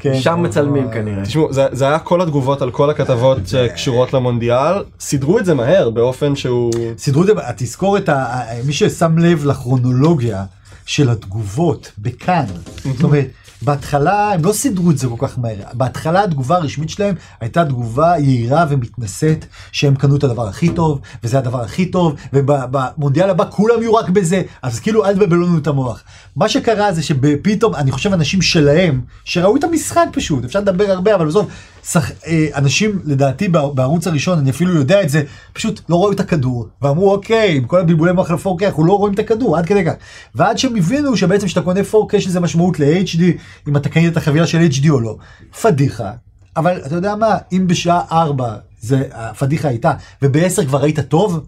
כן, 0.00 0.14
שם 0.20 0.32
אבל- 0.32 0.40
מצלמים 0.40 0.90
כנראה. 0.90 1.22
תשמעו, 1.24 1.52
זה, 1.52 1.66
זה 1.72 1.84
היה 1.88 1.98
כל 1.98 2.20
התגובות 2.22 2.62
על 2.62 2.70
כל 2.70 2.90
הכתבות 2.90 3.38
שקשורות 3.46 4.12
למונדיאל, 4.12 4.74
סידרו 5.00 5.38
את 5.38 5.44
זה 5.44 5.54
מהר 5.54 5.90
באופן 5.90 6.36
שהוא... 6.36 6.72
סידרו 6.98 7.22
את 7.22 7.26
זה, 7.26 7.32
תזכור 7.56 7.96
את 7.96 8.08
ה... 8.08 8.40
מי 8.66 8.72
ששם 8.72 9.18
לב 9.18 9.46
לכרונולוגיה 9.46 10.44
של 10.86 11.10
התגובות 11.10 11.92
בכאן, 11.98 12.44
זאת 12.84 13.02
אומרת, 13.02 13.26
בהתחלה 13.64 14.32
הם 14.32 14.44
לא 14.44 14.52
סידרו 14.52 14.90
את 14.90 14.98
זה 14.98 15.08
כל 15.08 15.26
כך 15.28 15.38
מהר, 15.38 15.56
בהתחלה 15.72 16.24
התגובה 16.24 16.56
הרשמית 16.56 16.90
שלהם 16.90 17.14
הייתה 17.40 17.64
תגובה 17.64 18.14
יהירה 18.18 18.66
ומתנשאת 18.68 19.44
שהם 19.72 19.94
קנו 19.94 20.16
את 20.16 20.24
הדבר 20.24 20.48
הכי 20.48 20.68
טוב 20.68 21.00
וזה 21.24 21.38
הדבר 21.38 21.60
הכי 21.60 21.86
טוב 21.86 22.14
ובמונדיאל 22.32 23.30
הבא 23.30 23.44
כולם 23.50 23.82
יהיו 23.82 23.94
רק 23.94 24.08
בזה 24.08 24.42
אז 24.62 24.80
כאילו 24.80 25.04
אל 25.04 25.14
תבלבלו 25.14 25.46
לנו 25.46 25.58
את 25.58 25.66
המוח. 25.66 26.02
מה 26.36 26.48
שקרה 26.48 26.92
זה 26.92 27.02
שפתאום 27.02 27.74
אני 27.74 27.92
חושב 27.92 28.12
אנשים 28.12 28.42
שלהם 28.42 29.00
שראו 29.24 29.56
את 29.56 29.64
המשחק 29.64 30.06
פשוט 30.12 30.44
אפשר 30.44 30.60
לדבר 30.60 30.90
הרבה 30.90 31.14
אבל 31.14 31.26
בסוף 31.26 31.46
שח... 31.84 32.10
אה, 32.26 32.46
אנשים 32.54 32.98
לדעתי 33.04 33.48
בע- 33.48 33.68
בערוץ 33.74 34.06
הראשון 34.06 34.38
אני 34.38 34.50
אפילו 34.50 34.74
יודע 34.74 35.02
את 35.02 35.08
זה 35.08 35.22
פשוט 35.52 35.80
לא 35.88 35.96
ראו 35.96 36.12
את 36.12 36.20
הכדור. 36.20 36.68
ואמרו 36.82 37.12
אוקיי 37.12 37.56
עם 37.56 37.64
כל 37.64 37.80
הבלבולי 37.80 38.12
מוח 38.12 38.30
ל-4K 38.30 38.66
אנחנו 38.66 38.84
לא 38.84 38.98
רואים 38.98 39.14
את 39.14 39.18
הכדור 39.18 39.58
עד 39.58 39.66
כדי 39.66 39.84
כך. 39.84 39.92
ועד 40.34 40.58
שהם 40.58 40.76
הבינו 40.76 41.16
שבעצם 41.16 41.46
כשאתה 41.46 41.62
קונה 41.62 41.80
4K 41.80 42.16
יש 42.16 42.26
לזה 42.26 42.40
משמעות 42.40 42.80
ל-HD 42.80 43.22
אם 43.68 43.76
אתה 43.76 43.88
קנית 43.88 44.12
את 44.12 44.16
החבילה 44.16 44.46
של 44.46 44.58
HD 44.70 44.90
או 44.90 45.00
לא. 45.00 45.16
פדיחה. 45.62 46.10
אבל 46.56 46.80
אתה 46.86 46.94
יודע 46.94 47.16
מה? 47.16 47.36
אם 47.52 47.66
בשעה 47.66 48.00
4 48.12 48.54
זה 48.80 49.02
הפדיחה 49.12 49.68
הייתה 49.68 49.92
וב-10 50.22 50.66
כבר 50.66 50.82
היית 50.82 51.00
טוב 51.00 51.46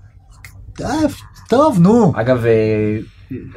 טוב 1.48 1.78
נו. 1.80 2.12
אגב, 2.16 2.44
אה, 2.44 2.98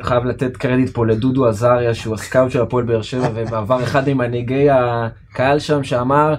חייב 0.01 0.25
לתת 0.25 0.57
קרדיט 0.57 0.89
פה 0.89 1.05
לדודו 1.05 1.47
עזריה 1.47 1.93
שהוא 1.93 2.15
הסקאוט 2.15 2.51
של 2.51 2.61
הפועל 2.61 2.85
באר 2.85 3.01
שבע 3.01 3.29
ובעבר 3.35 3.83
אחד 3.83 4.09
ממנהיגי 4.09 4.67
הקהל 4.71 5.59
שם 5.59 5.83
שאמר. 5.83 6.35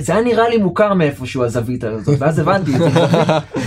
זה 0.00 0.12
היה 0.12 0.22
נראה 0.22 0.48
לי 0.48 0.58
מוכר 0.58 0.94
מאיפשהו 0.94 1.44
הזווית 1.44 1.84
הזאת 1.84 2.16
ואז 2.18 2.38
הבנתי 2.38 2.72
זה 2.78 2.88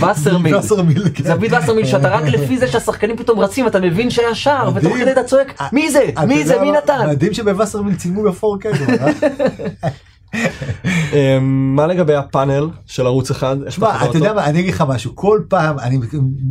וסרמיל 0.58 1.08
כן. 1.14 1.24
זווית 1.24 1.52
וסרמיל 1.62 1.86
שאתה 1.86 2.08
רק 2.08 2.24
לפי 2.24 2.58
זה 2.58 2.66
שהשחקנים 2.66 3.16
פתאום 3.16 3.40
רצים 3.40 3.66
אתה 3.66 3.80
מבין 3.80 4.10
שהיה 4.10 4.34
שער 4.34 4.70
ותוך. 4.74 4.96
כדי 4.96 5.12
אתה 5.12 5.22
צועק 5.22 5.62
מי 5.72 5.90
זה 5.90 6.00
מי 6.26 6.44
זה 6.44 6.60
מי? 6.60 6.72
נתן 6.72 7.06
מדהים 7.08 7.34
שבווסרמיל 7.34 7.94
צילמו 7.94 8.22
ב-4K 8.22 8.76
כבר, 8.76 9.06
אה? 9.06 9.88
אה, 11.12 11.38
מה 11.40 11.86
לגבי 11.86 12.14
הפאנל 12.14 12.68
של 12.86 13.06
ערוץ 13.06 13.30
אחד? 13.30 13.56
שמע, 13.68 14.04
אתה? 14.04 14.18
יודע 14.18 14.32
מה, 14.32 14.44
אני 14.44 14.60
אגיד 14.60 14.74
לך 14.74 14.84
משהו, 14.88 15.16
כל 15.16 15.40
פעם, 15.48 15.78
אני, 15.78 15.98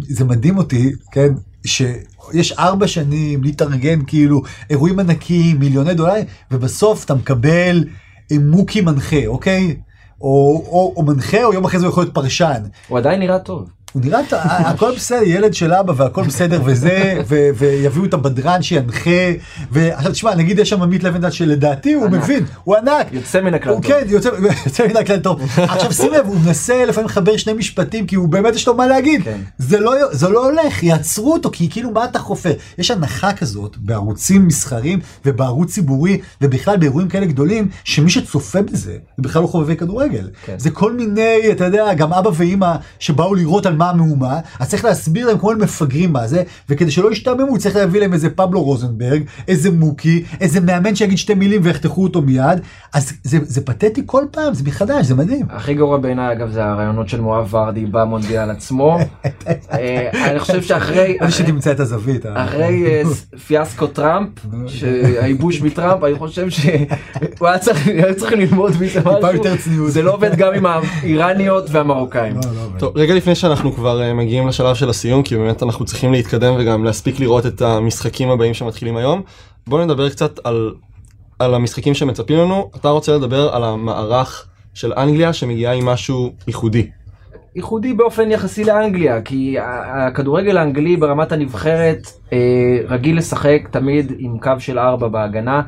זה 0.01 0.25
מדהים 0.25 0.57
אותי, 0.57 0.91
כן, 1.11 1.33
שיש 1.65 2.51
ארבע 2.51 2.87
שנים 2.87 3.43
להתארגן 3.43 3.99
כאילו 4.07 4.41
אירועים 4.69 4.99
ענקיים, 4.99 5.59
מיליוני 5.59 5.93
דולרים, 5.93 6.25
ובסוף 6.51 7.05
אתה 7.05 7.13
מקבל 7.13 7.83
אה, 7.87 8.04
מוקי 8.31 8.81
מנחה, 8.81 9.25
אוקיי? 9.27 9.75
או, 10.21 10.63
או, 10.67 10.93
או 10.97 11.03
מנחה, 11.03 11.43
או 11.43 11.53
יום 11.53 11.65
אחרי 11.65 11.79
זה 11.79 11.85
הוא 11.85 11.91
יכול 11.91 12.03
להיות 12.03 12.15
פרשן. 12.15 12.63
הוא 12.87 12.97
עדיין 12.97 13.19
נראה 13.19 13.39
טוב. 13.39 13.69
הוא 13.95 14.03
נראה, 14.05 14.19
הכל 14.31 14.91
בסדר, 14.95 15.23
ילד 15.23 15.53
של 15.53 15.73
אבא 15.73 15.93
והכל 15.97 16.23
בסדר 16.23 16.61
וזה, 16.65 17.21
ו- 17.27 17.49
ויביאו 17.55 18.05
את 18.05 18.13
הבדרן 18.13 18.61
שינחה, 18.61 19.09
ועכשיו 19.71 20.11
תשמע, 20.11 20.35
נגיד 20.35 20.59
יש 20.59 20.69
שם 20.69 20.81
עמית 20.81 21.03
לבנדל 21.03 21.29
שלדעתי 21.31 21.93
הוא. 21.93 22.09
מבין, 22.09 22.45
הוא 22.63 22.75
ענק. 22.75 23.07
יוצא 23.11 23.41
מן 23.41 23.53
הכלל 23.53 23.73
טוב. 23.73 23.85
כן, 23.85 24.03
יוצא 24.07 24.29
יוצא 24.65 24.87
מן 24.87 24.97
הכלל 24.97 25.19
טוב. 25.19 25.41
עכשיו 25.57 25.93
שים 25.93 26.13
לב, 26.13 26.25
הוא 26.25 26.35
מנסה 26.45 26.85
לפעמים 26.85 27.09
לחבר 27.09 27.37
שני 27.37 27.53
משפטים, 27.53 28.07
כי 28.07 28.15
הוא 28.15 28.29
באמת 28.29 28.55
יש 28.55 28.67
לו 28.67 28.75
מה 28.75 28.87
להגיד. 28.87 29.23
כן. 29.23 29.39
זה 29.57 29.79
לא, 29.79 29.91
זה 30.11 30.29
לא 30.29 30.45
הולך, 30.45 30.83
יעצרו 30.83 31.33
אותו, 31.33 31.49
כי 31.53 31.69
כאילו 31.69 31.91
מה 31.91 32.05
אתה 32.05 32.19
חופר? 32.19 32.53
יש 32.77 32.91
הנחה 32.91 33.33
כזאת 33.33 33.77
בערוצים 33.77 34.47
מסחרים 34.47 34.99
ובערוץ 35.25 35.73
ציבורי, 35.73 36.17
ובכלל 36.41 36.77
באירועים 36.77 37.07
כאלה 37.07 37.25
גדולים, 37.25 37.67
שמי 37.83 38.09
שצופה 38.09 38.61
בזה, 38.61 38.77
זה 38.77 38.97
בכלל 39.19 39.41
לא 39.41 39.47
חובבי 39.47 39.75
כדורגל. 39.75 40.29
כן. 40.45 40.55
זה 40.57 40.69
כל 40.71 40.93
מיני, 40.93 41.51
אתה 41.51 41.65
יודע, 41.65 41.93
גם 41.93 42.13
אבא 42.13 42.29
ואימא 42.33 42.75
שבאו 42.99 43.35
לראות 43.35 43.65
על 43.65 43.75
מה 43.75 43.84
המהומה, 43.89 44.39
אז 44.59 44.69
צריך 44.69 44.85
להסביר 44.85 45.27
להם 45.27 45.37
כמו 45.37 45.53
למפגרים 45.53 46.13
מה 46.13 46.27
זה, 46.27 46.43
וכדי 46.69 46.91
שלא 46.91 47.11
ישתעממו 47.11 47.57
צריך 47.57 47.75
להביא 47.75 47.99
להם 48.01 48.13
איזה 48.13 48.29
פבלו 48.29 48.63
רוזנברג, 48.63 49.23
איזה 49.47 49.71
מוקי, 49.71 50.23
איזה 50.41 50.59
מאמן 50.61 50.95
שיגיד 50.95 51.17
שתי 51.17 51.33
מילים 51.33 51.61
ויחתכו 51.63 52.03
אותו 52.03 52.21
מיד, 52.21 52.59
אז 52.93 53.13
זה, 53.23 53.37
זה 53.43 53.61
פתטי 53.65 54.01
כל 54.05 54.23
פעם, 54.31 54.53
זה 54.53 54.63
מחדש, 54.63 55.05
זה 55.05 55.15
מדהים. 55.15 55.45
הכי 55.49 55.73
גרוע 55.73 55.97
בעיניי 55.97 56.31
אגב 56.35 56.51
זה 56.51 56.65
הרעיונות 56.65 57.09
של 57.09 57.21
מואב 57.21 57.53
ורדי 57.53 57.85
במונדיאל 57.85 58.49
עצמו. 58.49 58.97
אה, 59.47 60.29
אני 60.31 60.39
חושב 60.39 60.61
שאחרי 60.61 61.17
איזה 61.21 61.31
שתמצא 61.31 61.71
את 61.71 61.79
הזווית. 61.79 62.25
ה- 62.25 62.45
אחרי 62.45 62.85
אה, 62.85 63.01
פיאסקו 63.47 63.87
טראמפ, 63.87 64.29
שהייבוש 64.67 65.61
מטראמפ, 65.61 66.03
אני 66.03 66.15
חושב 66.15 66.49
שהוא 66.49 67.47
היה 67.47 67.59
צריך 68.15 68.33
ללמוד 68.33 68.71
מזה 68.81 68.99
משהו. 69.05 69.89
זה 69.89 70.01
לא 70.01 70.13
עובד 70.13 70.35
גם 70.35 70.53
עם 70.53 70.65
האיראניות 70.65 71.65
והמרוקאים. 71.71 72.35
לא, 72.35 72.41
לא, 72.55 72.79
טוב, 72.79 72.97
רגע 72.97 73.13
לפני 73.15 73.35
שאנחנו 73.35 73.71
כבר 73.75 74.01
אה, 74.01 74.13
מגיעים 74.13 74.47
לשלב 74.47 74.75
של 74.75 74.89
הסיום, 74.89 75.23
כי 75.23 75.37
באמת 75.37 75.63
אנחנו 75.63 75.85
צריכים 75.85 76.11
להתקדם 76.11 76.53
וגם 76.59 76.83
להספיק 76.83 77.19
לראות 77.19 77.45
את 77.45 77.61
המשחקים 77.61 78.29
הבאים 78.29 78.53
שמתחילים 78.53 78.97
היום, 78.97 79.21
בואו 79.67 79.85
נדבר 79.85 80.09
קצת 80.09 80.39
על, 80.43 80.73
על 81.39 81.53
המשחקים 81.53 81.93
שמצפים 81.93 82.37
לנו. 82.37 82.69
אתה 82.75 82.89
רוצה 82.89 83.15
לדבר 83.15 83.55
על 83.55 83.63
המערך 83.63 84.47
של 84.73 84.93
אנגליה 84.93 85.33
שמגיעה 85.33 85.73
עם 85.73 85.85
משהו 85.85 86.31
ייחודי. 86.47 86.87
ייחודי 87.55 87.93
באופן 87.93 88.31
יחסי 88.31 88.63
לאנגליה, 88.63 89.21
כי 89.21 89.55
הכדורגל 90.07 90.57
האנגלי 90.57 90.97
ברמת 90.97 91.31
הנבחרת 91.31 92.07
אה, 92.33 92.37
רגיל 92.87 93.17
לשחק 93.17 93.61
תמיד 93.71 94.13
עם 94.17 94.39
קו 94.39 94.51
של 94.59 94.79
ארבע 94.79 95.07
בהגנה, 95.07 95.61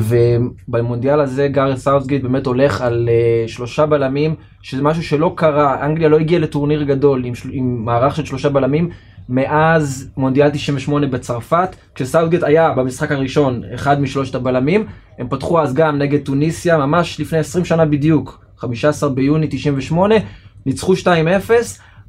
ובמונדיאל 0.00 1.20
הזה 1.20 1.48
גארת' 1.48 1.76
סאוטגייט 1.76 2.22
באמת 2.22 2.46
הולך 2.46 2.80
על 2.80 3.08
אה, 3.08 3.48
שלושה 3.48 3.86
בלמים, 3.86 4.34
שזה 4.62 4.82
משהו 4.82 5.02
שלא 5.02 5.32
קרה, 5.36 5.86
אנגליה 5.86 6.08
לא 6.08 6.18
הגיעה 6.18 6.40
לטורניר 6.40 6.82
גדול 6.82 7.24
עם, 7.24 7.32
עם 7.52 7.84
מערך 7.84 8.16
של 8.16 8.24
שלושה 8.24 8.48
בלמים. 8.48 8.90
מאז 9.28 10.10
מונדיאל 10.16 10.50
98 10.50 11.06
בצרפת, 11.06 11.76
כשסאוטגייט 11.94 12.42
היה 12.42 12.70
במשחק 12.70 13.12
הראשון 13.12 13.62
אחד 13.74 14.00
משלושת 14.00 14.34
הבלמים, 14.34 14.86
הם 15.18 15.28
פתחו 15.28 15.60
אז 15.60 15.74
גם 15.74 15.98
נגד 15.98 16.20
טוניסיה, 16.24 16.78
ממש 16.78 17.20
לפני 17.20 17.38
20 17.38 17.64
שנה 17.64 17.84
בדיוק, 17.84 18.44
15 18.56 19.10
ביוני 19.10 19.46
98, 19.50 20.14
ניצחו 20.66 20.92
2-0, 20.92 21.06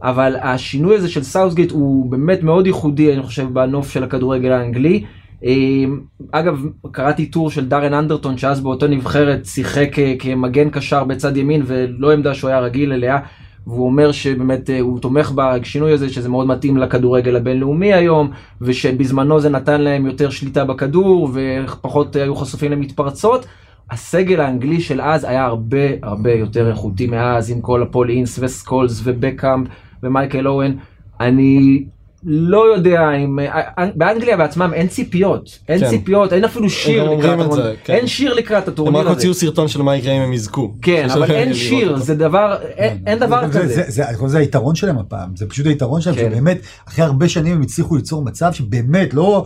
אבל 0.04 0.36
השינוי 0.42 0.96
הזה 0.96 1.10
של 1.10 1.24
סאוטגייט 1.24 1.72
הוא 1.72 2.12
באמת 2.12 2.44
מאוד 2.44 2.68
ייחודי, 2.68 3.14
אני 3.14 3.24
חושב, 3.24 3.48
בנוף 3.54 3.92
של 3.92 4.04
הכדורגל 4.04 4.52
האנגלי. 4.52 5.04
אה, 5.46 5.84
אגב, 6.32 6.66
קראתי 6.92 7.26
טור 7.26 7.52
של 7.52 7.68
דארן 7.68 7.94
אנדרטון, 7.94 8.38
שאז 8.38 8.62
באותו 8.62 8.88
נבחרת 8.88 9.46
שיחק 9.46 10.00
אה, 10.00 10.14
כמגן 10.20 10.70
קשר 10.70 11.04
בצד 11.04 11.38
ימין, 11.38 11.64
ולא 11.66 12.12
עמדה 12.12 12.34
שהוא 12.34 12.50
היה 12.50 12.60
רגיל 12.60 12.94
אליה. 12.94 13.20
והוא 13.68 13.86
אומר 13.86 14.12
שבאמת 14.12 14.70
אה, 14.70 14.80
הוא 14.80 15.00
תומך 15.00 15.32
בשינוי 15.36 15.94
הזה 15.94 16.10
שזה 16.10 16.30
מאוד 16.30 16.48
מתאים 16.48 16.78
לכדורגל 16.78 17.36
הבינלאומי 17.36 17.94
היום 17.94 18.32
ושבזמנו 18.62 19.40
זה 19.40 19.50
נתן 19.50 19.82
להם 19.82 20.06
יותר 20.06 20.30
שליטה 20.30 20.66
בכדור 20.66 21.30
ופחות 21.34 22.16
היו 22.16 22.36
חשופים 22.36 22.72
למתפרצות. 22.72 23.46
הסגל 23.92 24.42
האנגלי 24.42 24.82
של 24.82 25.02
אז 25.02 25.24
היה 25.24 25.46
הרבה 25.46 25.78
הרבה 26.04 26.32
יותר 26.32 26.70
איכותי 26.70 27.08
מאז 27.08 27.52
עם 27.52 27.62
כל 27.62 27.84
הפול 27.84 28.10
אינס 28.10 28.40
וסקולס 28.42 29.02
ובקאמפ 29.04 29.68
ומייקל 30.04 30.48
אוהן. 30.48 30.76
אני 31.20 31.84
לא 32.24 32.74
יודע 32.76 33.12
אם 33.12 33.40
אה, 33.40 33.62
באנגליה 33.96 34.38
בעצמם 34.38 34.72
אין 34.74 34.88
ציפיות 34.88 35.60
אין 35.70 35.80
כן. 35.80 35.90
ציפיות 35.90 36.34
אין 36.34 36.44
אפילו 36.44 36.70
שיר 36.70 37.04
לקראת 37.10 37.22
זה, 37.38 37.44
הטורניר 37.44 37.76
כן. 37.84 37.94
אין 37.94 38.08
שיר 38.08 38.34
לקראת 38.34 38.68
הם 38.68 38.74
הטורניר 38.74 39.00
רק 39.00 39.06
הזה. 39.06 39.14
הוציאו 39.16 39.34
סרטון 39.34 39.68
של 39.68 39.82
מה 39.82 39.96
יקרה 39.96 40.12
אם 40.14 40.22
הם 40.22 40.34
יזכו. 40.34 40.74
כן 40.82 41.08
אבל 41.14 41.32
אין 41.32 41.54
שיר 41.54 41.90
אותו. 41.92 42.00
זה 42.02 42.16
דבר 42.16 42.56
אין- 42.78 43.04
אין 43.08 43.20
דבר 43.20 43.48
זה- 43.52 43.60
כזה. 43.60 43.74
זה- 43.76 43.84
זה- 43.88 44.08
אני 44.08 44.16
חושב 44.18 44.28
שזה 44.28 44.38
היתרון 44.38 44.76
שלהם 44.76 44.98
הפעם, 44.98 45.36
זה 45.36 45.46
פשוט 45.50 45.66
היתרון 45.66 46.02
שלהם, 46.02 46.16
כן. 46.16 46.30
שבאמת 46.32 46.58
אחרי 46.88 47.06
הרבה 47.06 47.30
שנים 47.30 47.54
הם 47.56 47.62
הצליחו 47.62 47.96
ליצור 47.96 48.24
מצב 48.26 48.54
שבאמת 48.54 49.14
לא 49.14 49.46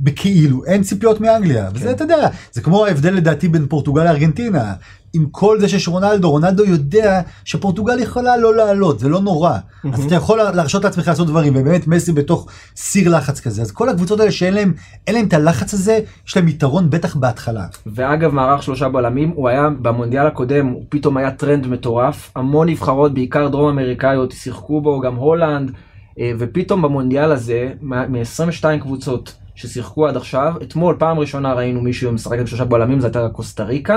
בכאילו 0.00 0.64
אין 0.64 0.82
ציפיות 0.82 1.20
מאנגליה, 1.20 1.64
כן. 1.70 1.76
וזה 1.76 1.90
אתה 1.90 2.04
יודע, 2.04 2.28
זה 2.52 2.60
כמו 2.60 2.86
ההבדל 2.86 3.14
לדעתי 3.14 3.48
בין 3.48 3.66
פורטוגל 3.66 4.04
לארגנטינה. 4.04 4.72
עם 5.14 5.26
כל 5.30 5.60
זה 5.60 5.68
שיש 5.68 5.88
רונלדו, 5.88 6.30
רונלדו 6.30 6.64
יודע 6.64 7.20
שפורטוגל 7.44 7.98
יכולה 7.98 8.36
לא 8.36 8.56
לעלות, 8.56 8.98
זה 8.98 9.08
לא 9.08 9.20
נורא. 9.20 9.58
אז 9.92 10.04
אתה 10.04 10.14
יכול 10.14 10.42
להרשות 10.42 10.84
לעצמך 10.84 11.08
לעשות 11.08 11.26
דברים, 11.26 11.52
ובאמת 11.56 11.86
מסי 11.86 12.12
בתוך 12.12 12.48
סיר 12.76 13.16
לחץ 13.16 13.40
כזה. 13.40 13.62
אז 13.62 13.70
כל 13.70 13.88
הקבוצות 13.88 14.20
האלה 14.20 14.32
שאין 14.32 14.54
להם, 14.54 14.72
אין 15.06 15.14
להם 15.14 15.26
את 15.26 15.32
הלחץ 15.32 15.74
הזה, 15.74 16.00
יש 16.26 16.36
להם 16.36 16.48
יתרון 16.48 16.90
בטח 16.90 17.16
בהתחלה. 17.16 17.66
ואגב, 17.86 18.34
מערך 18.34 18.62
שלושה 18.62 18.88
בלמים, 18.88 19.32
הוא 19.34 19.48
היה 19.48 19.68
במונדיאל 19.82 20.26
הקודם, 20.26 20.66
הוא 20.66 20.84
פתאום 20.88 21.16
היה 21.16 21.30
טרנד 21.30 21.66
מטורף. 21.66 22.32
המון 22.36 22.68
נבחרות, 22.68 23.14
בעיקר 23.14 23.48
דרום 23.48 23.68
אמריקאיות, 23.68 24.32
שיחקו 24.32 24.80
בו, 24.80 25.00
גם 25.00 25.14
הולנד, 25.14 25.70
אה, 26.18 26.32
ופתאום 26.38 26.82
במונדיאל 26.82 27.32
הזה, 27.32 27.72
מ-22 27.82 28.64
קבוצות 28.80 29.34
ששיחקו 29.62 30.06
עד 30.06 30.16
עכשיו, 30.16 30.52
אתמול 30.62 30.96
פעם 30.98 31.18
ראשונה 31.18 31.52
ראינו 31.52 31.80
מישהו 31.80 32.12
משחק 32.12 32.38
עם 32.38 32.46
שלושה 32.46 32.64
בלמים, 32.64 33.00
זה 33.00 33.06
הייתה 33.06 33.28
קוסטה 33.28 33.64
ריקה. 33.64 33.96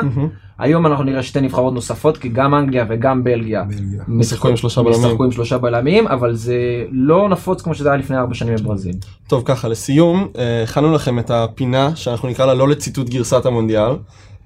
היום 0.60 0.86
אנחנו 0.86 1.04
נראה 1.04 1.24
שתי 1.24 1.42
נבחרות 1.42 1.74
נוספות, 1.74 2.18
כי 2.18 2.30
גם 2.30 2.56
אנגליה 2.56 2.86
וגם 2.90 3.24
בלגיה 3.24 3.64
בלגיה. 3.64 4.04
משחקו 4.08 4.48
עם 4.48 4.58
שלושה 4.58 4.82
בלמים. 4.82 5.00
משחקו 5.00 5.24
עם 5.24 5.32
שלושה 5.32 5.58
בלמים, 5.58 6.08
אבל 6.08 6.34
זה 6.34 6.58
לא 6.92 7.30
נפוץ 7.30 7.62
כמו 7.62 7.76
שזה 7.76 7.90
היה 7.90 7.98
לפני 7.98 8.18
ארבע 8.18 8.34
שנים 8.34 8.56
בברזיל. 8.56 8.96
טוב 9.28 9.44
ככה 9.46 9.68
לסיום 9.68 10.28
אה, 10.38 10.64
הכנו 10.64 10.94
לכם 10.94 11.20
את 11.20 11.32
הפינה 11.32 11.96
שאנחנו 11.96 12.30
נקרא 12.30 12.46
לה 12.46 12.54
לא 12.54 12.70
לציטוט 12.70 13.10
גרסת 13.10 13.46
המונדיאל. 13.46 13.92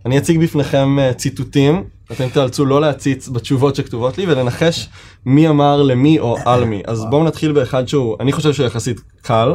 אני 0.05 0.17
אציג 0.17 0.43
בפניכם 0.43 0.99
אה, 0.99 1.13
ציטוטים, 1.13 1.83
אתם 2.11 2.29
תאלצו 2.29 2.65
לא 2.65 2.81
להציץ 2.81 3.29
בתשובות 3.29 3.75
שכתובות 3.75 4.17
לי 4.17 4.25
ולנחש 4.27 4.89
מי 5.25 5.49
אמר 5.49 5.81
למי 5.81 6.19
או 6.19 6.37
על 6.45 6.65
מי. 6.65 6.81
אז 6.85 7.05
בואו 7.09 7.23
נתחיל 7.23 7.51
באחד 7.51 7.87
שהוא, 7.87 8.15
אני 8.19 8.31
חושב 8.31 8.53
שהוא 8.53 8.65
יחסית 8.65 9.01
קל. 9.21 9.53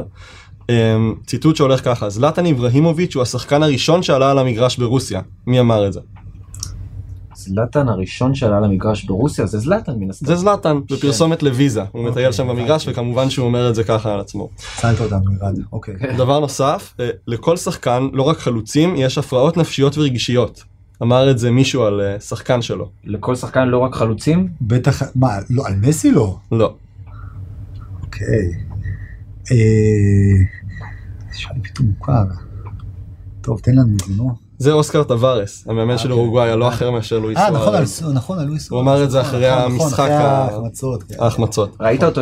אה, 0.70 0.96
ציטוט 1.26 1.56
שהולך 1.56 1.84
ככה, 1.84 2.10
זלטן 2.10 2.46
איברהימוביץ' 2.46 3.14
הוא 3.14 3.22
השחקן 3.22 3.62
הראשון 3.62 4.02
שעלה 4.02 4.30
על 4.30 4.38
המגרש 4.38 4.78
ברוסיה. 4.78 5.20
מי 5.46 5.60
אמר 5.60 5.86
את 5.86 5.92
זה? 5.92 6.00
זלאטן 7.34 7.88
הראשון 7.88 8.34
שעלה 8.34 8.60
למגרש 8.60 9.04
ברוסיה 9.04 9.46
זה 9.46 9.58
זלאטן 9.58 9.92
מן 9.98 10.10
הסתם. 10.10 10.26
זה 10.26 10.36
זלטן, 10.36 10.80
בפרסומת 10.90 11.42
לוויזה. 11.42 11.82
הוא 11.92 12.04
מטייל 12.04 12.32
שם 12.32 12.48
אוקיי, 12.48 12.62
במגרש. 12.62 12.88
וכמובן 12.88 13.30
שהוא 13.30 13.46
אומר 13.46 13.70
את 13.70 13.74
זה 13.74 13.84
ככה 13.84 14.14
על 14.14 14.20
עצמו. 14.20 14.48
צלת 14.76 15.00
אותנו, 15.00 15.32
ירד. 15.34 15.58
אוקיי. 15.72 15.94
דבר 16.18 16.40
נוסף, 16.40 16.94
אה, 17.00 17.10
לכל 17.26 17.56
שחקן, 17.56 18.08
לא 18.12 18.22
רק 18.22 18.38
חלוצים, 18.38 18.96
יש 18.96 19.18
הפרעות 19.18 19.56
נפשיות 19.56 19.98
ורגשיות. 19.98 20.64
אמר 21.02 21.30
את 21.30 21.38
זה 21.38 21.50
מישהו 21.50 21.82
על 21.82 22.00
אה, 22.00 22.20
שחקן 22.20 22.62
שלו. 22.62 22.90
לכל 23.04 23.34
שחקן 23.34 23.68
לא 23.68 23.78
רק 23.78 23.94
חלוצים, 23.94 24.48
בטח, 24.60 25.02
מה, 25.14 25.38
לא, 25.50 25.66
על 25.66 25.74
מסי 25.80 26.10
לא? 26.10 26.36
לא. 26.52 26.74
אוקיי. 28.02 28.73
אה... 29.52 29.56
נשמע 31.30 31.52
לי 31.54 31.60
פתאום 31.62 31.86
מוכר. 31.98 32.24
טוב, 33.40 33.60
תן 33.60 33.72
לנו 33.74 33.94
את 33.96 34.08
זה, 34.08 34.14
נו. 34.16 34.44
זה 34.58 34.72
אוסקר 34.72 35.02
טווארס, 35.04 35.64
המאמן 35.68 35.98
של 35.98 36.08
אוקיי. 36.12 36.20
אורוגוואי, 36.20 36.50
הלא 36.50 36.68
אחר 36.68 36.90
מאשר 36.90 37.18
לואיס 37.18 37.38
אה, 37.38 37.50
נכון, 37.50 37.74
על- 37.74 37.86
סוארז. 37.86 38.14
נכון, 38.14 38.38
על 38.38 38.46
לואיס 38.46 38.70
הוא 38.70 38.80
אמר 38.80 39.04
את 39.04 39.10
זה 39.10 39.18
נכון, 39.20 39.30
אחרי 39.30 39.50
נכון, 39.50 39.72
נכון, 39.72 39.84
המשחק 39.86 40.08
ההחמצות. 40.10 41.02
כן. 41.02 41.14
ההחמצות. 41.18 41.76
ראית 41.80 42.04
אותו 42.04 42.20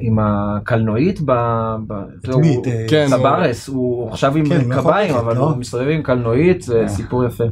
עם 0.00 0.18
הקלנועית 0.20 1.20
אה, 1.30 2.86
כן, 2.88 3.06
טווארס, 3.10 3.68
הוא 3.68 4.10
עכשיו 4.10 4.36
עם 4.36 4.48
כן, 4.48 4.74
קביים, 4.74 5.14
אבל 5.14 5.36
לא? 5.36 5.44
הוא 5.50 5.56
מסתובב 5.56 5.88
עם 5.88 6.02
קלנועית, 6.02 6.62
זה 6.62 6.80
אה. 6.82 6.88
סיפור 6.88 7.24
יפה. 7.24 7.44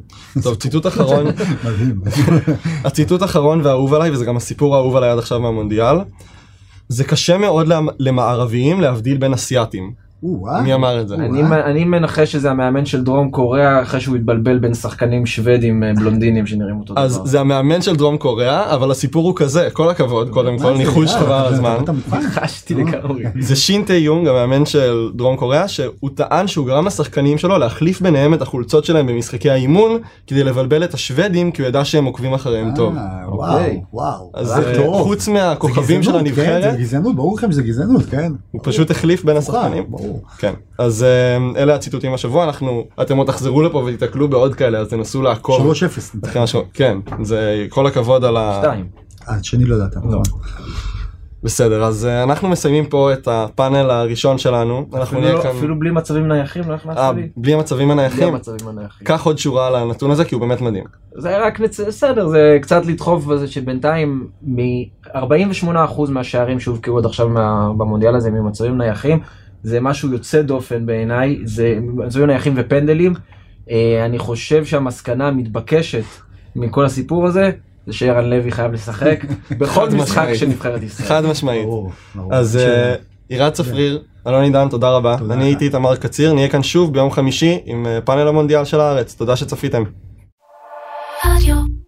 טוב, 0.43 0.55
ציטוט 0.55 0.87
אחרון, 0.87 1.25
מדהים. 1.65 2.01
הציטוט 2.85 3.23
האחרון 3.23 3.61
והאהוב 3.61 3.95
עליי, 3.95 4.11
וזה 4.11 4.25
גם 4.25 4.37
הסיפור 4.37 4.75
האהוב 4.77 4.97
עליי 4.97 5.11
עד 5.11 5.19
עכשיו 5.19 5.41
מהמונדיאל. 5.41 5.97
זה 6.92 7.05
קשה 7.05 7.38
מאוד 7.38 7.68
למ- 7.68 7.88
למערביים 7.98 8.81
להבדיל 8.81 9.18
בין 9.18 9.33
אסיאתים. 9.33 9.92
אה? 10.25 10.63
מי 10.63 10.75
אמר 10.75 11.01
את 11.01 11.09
זה? 11.09 11.15
אני 11.15 11.81
אה? 11.83 11.85
מנחש 11.85 12.33
שזה 12.33 12.51
המאמן 12.51 12.87
של 12.87 13.05
דרום 13.05 13.31
קוריאה 13.31 13.83
אחרי 13.83 14.01
שהוא 14.01 14.17
התבלבל 14.17 14.59
בין 14.59 14.75
שחקנים 14.75 15.27
שוודים 15.27 15.83
אה, 15.83 15.93
בלונדינים 15.97 16.47
שנראים 16.47 16.81
אותו 16.81 16.93
דבר. 16.95 17.03
אז 17.03 17.21
זה 17.25 17.41
המאמן 17.41 17.83
של 17.83 17.97
דרום 17.97 18.17
קוריאה, 18.17 18.75
אבל 18.75 18.91
הסיפור 18.91 19.27
הוא 19.27 19.37
כזה, 19.37 19.69
כל 19.73 19.89
הכבוד, 19.91 20.31
קודם 20.31 20.59
כל 20.59 20.73
זה? 20.73 20.79
ניחוש 20.79 21.15
אה, 21.15 21.21
חבל 21.21 21.33
על 21.33 21.41
אתה- 21.47 21.49
הזמן. 21.49 21.77
לגמרי. 22.71 23.25
זה 23.41 23.57
שין 23.57 23.85
טי 23.85 23.95
יונג 23.95 24.29
המאמן 24.29 24.67
של 24.67 25.09
דרום 25.15 25.37
קוריאה 25.37 25.69
שהוא 25.69 26.11
טען 26.15 26.47
שהוא 26.47 26.67
גרם 26.67 26.87
לשחקנים 26.87 27.39
שלו 27.39 27.59
להחליף 27.59 28.01
ביניהם 28.01 28.35
את 28.35 28.43
החולצות 28.43 28.85
שלהם 28.85 29.07
במשחקי 29.07 29.51
האימון 29.51 29.99
כדי 30.27 30.45
לבלבל 30.45 30.85
את 30.85 30.95
השוודים 30.95 31.53
כי 31.53 31.63
הוא 31.63 31.69
ידע 31.69 31.85
שהם 31.85 32.05
עוקבים 32.05 32.35
אחריהם 32.35 32.71
טוב. 32.77 32.95
אה, 32.97 33.03
אוקיי. 33.27 33.81
וואו, 33.93 34.11
וואו. 34.13 34.31
אז 34.35 34.53
אה, 34.59 34.75
טוב. 34.75 35.03
חוץ 35.03 35.29
מהכוכבים 35.29 36.03
של 36.03 36.13
כן, 36.13 36.19
הנבחרת 36.19 36.73
זה 36.73 36.79
גזענות, 36.79 37.17
ברור 37.17 37.37
לכם 37.37 37.53
שזה 37.53 37.63
גזענות, 37.63 38.05
כן. 38.11 38.33
הוא 38.51 38.61
פשוט 38.65 38.91
החליף 38.91 39.25
בין 39.25 39.37
השחקנים. 39.37 39.85
ברור. 40.11 40.25
כן 40.38 40.53
אז 40.79 41.03
אה, 41.03 41.62
אלה 41.62 41.75
הציטוטים 41.75 42.14
השבוע 42.14 42.44
אנחנו 42.44 42.85
אתם 43.03 43.16
עוד 43.16 43.27
תחזרו 43.27 43.62
לפה 43.62 43.79
ותיתקלו 43.79 44.29
בעוד 44.29 44.55
כאלה 44.55 44.79
אז 44.79 44.88
תנסו 44.88 45.23
לעקוב. 45.23 45.73
3-0. 45.73 45.73
ניצחנו. 45.73 46.20
אחרי 46.31 46.42
משהו- 46.42 46.62
כן 46.75 46.99
זה 47.23 47.66
כל 47.68 47.87
הכבוד 47.87 48.25
על 48.25 48.37
ה... 48.37 48.61
שתיים. 48.62 48.87
אה, 49.29 49.35
שני 49.42 49.64
לא 49.64 49.75
ידעת, 49.75 49.96
נכון. 49.96 50.23
בסדר 51.42 51.85
אז 51.85 52.07
אה, 52.07 52.23
אנחנו 52.23 52.49
מסיימים 52.49 52.87
פה 52.87 53.12
את 53.12 53.29
הפאנל 53.31 53.90
הראשון 53.90 54.38
שלנו 54.38 54.87
אנחנו 54.94 55.20
נהיה 55.20 55.33
לא- 55.33 55.42
כאן 55.42 55.51
אפילו 55.51 55.79
בלי 55.79 55.90
מצבים 55.90 56.29
נייחים 56.29 56.62
לא 56.68 56.75
הכנסת 56.75 56.96
אה, 56.99 57.12
לי. 57.12 57.29
בלי 57.37 57.55
המצבים 57.55 57.88
בלי 57.88 57.92
הנייחים. 57.92 58.29
המצבים 58.35 58.68
הנייחים. 58.68 59.07
קח 59.07 59.27
עוד 59.27 59.38
שורה 59.38 59.66
על 59.66 59.75
הנתון 59.77 60.11
הזה 60.11 60.25
כי 60.25 60.35
הוא 60.35 60.40
באמת 60.40 60.61
מדהים. 60.61 60.85
זה 61.14 61.29
היה 61.29 61.46
רק. 61.46 61.61
בסדר 61.61 62.29
זה 62.29 62.59
קצת 62.62 62.87
לדחוף 62.87 63.25
בזה 63.25 63.46
שבינתיים 63.49 64.29
מ-48% 64.42 65.66
מהשערים 66.11 66.61
שהובקעו 66.61 66.99
עד 66.99 67.05
עכשיו 67.07 67.29
מה... 67.29 67.70
במונדיאל 67.77 68.16
הזה 68.16 68.31
ממצבים 68.31 68.79
נייחים 68.79 69.20
זה 69.62 69.81
משהו 69.81 70.12
יוצא 70.12 70.42
דופן 70.42 70.87
בעיניי 70.87 71.38
זה 71.44 71.79
מצבים 71.81 72.27
נייחים 72.27 72.55
ופנדלים. 72.57 73.14
אה, 73.70 74.05
אני 74.05 74.18
חושב 74.18 74.64
שהמסקנה 74.64 75.29
המתבקשת 75.29 76.05
מכל 76.57 76.85
הסיפור 76.85 77.27
הזה 77.27 77.51
זה 77.87 77.92
שערן 77.92 78.31
לוי 78.31 78.53
חייב 78.53 78.73
לשחק 78.73 79.25
בכל 79.59 79.90
משחק. 79.90 80.29
של 80.35 80.46
נבחרת 80.46 80.83
ישראל. 80.83 81.09
חד 81.09 81.27
משמעית. 81.27 81.68
אז 82.31 82.57
אה, 82.57 82.94
עירד 83.29 83.53
צפריר, 83.53 84.03
אלון 84.27 84.42
עידן 84.42 84.68
תודה 84.68 84.90
רבה. 84.90 85.16
אני 85.31 85.44
הייתי 85.44 85.64
איתמר 85.64 85.96
קציר 85.96 86.33
נהיה 86.33 86.49
כאן 86.49 86.62
שוב 86.62 86.92
ביום 86.92 87.11
חמישי 87.11 87.59
עם 87.64 87.87
אה, 87.87 88.01
פאנל 88.01 88.29
המונדיאל 88.29 88.64
של 88.64 88.81
הארץ 88.81 89.14
תודה 89.14 89.37
שצפיתם. 89.37 89.83
רדיו. 91.27 91.80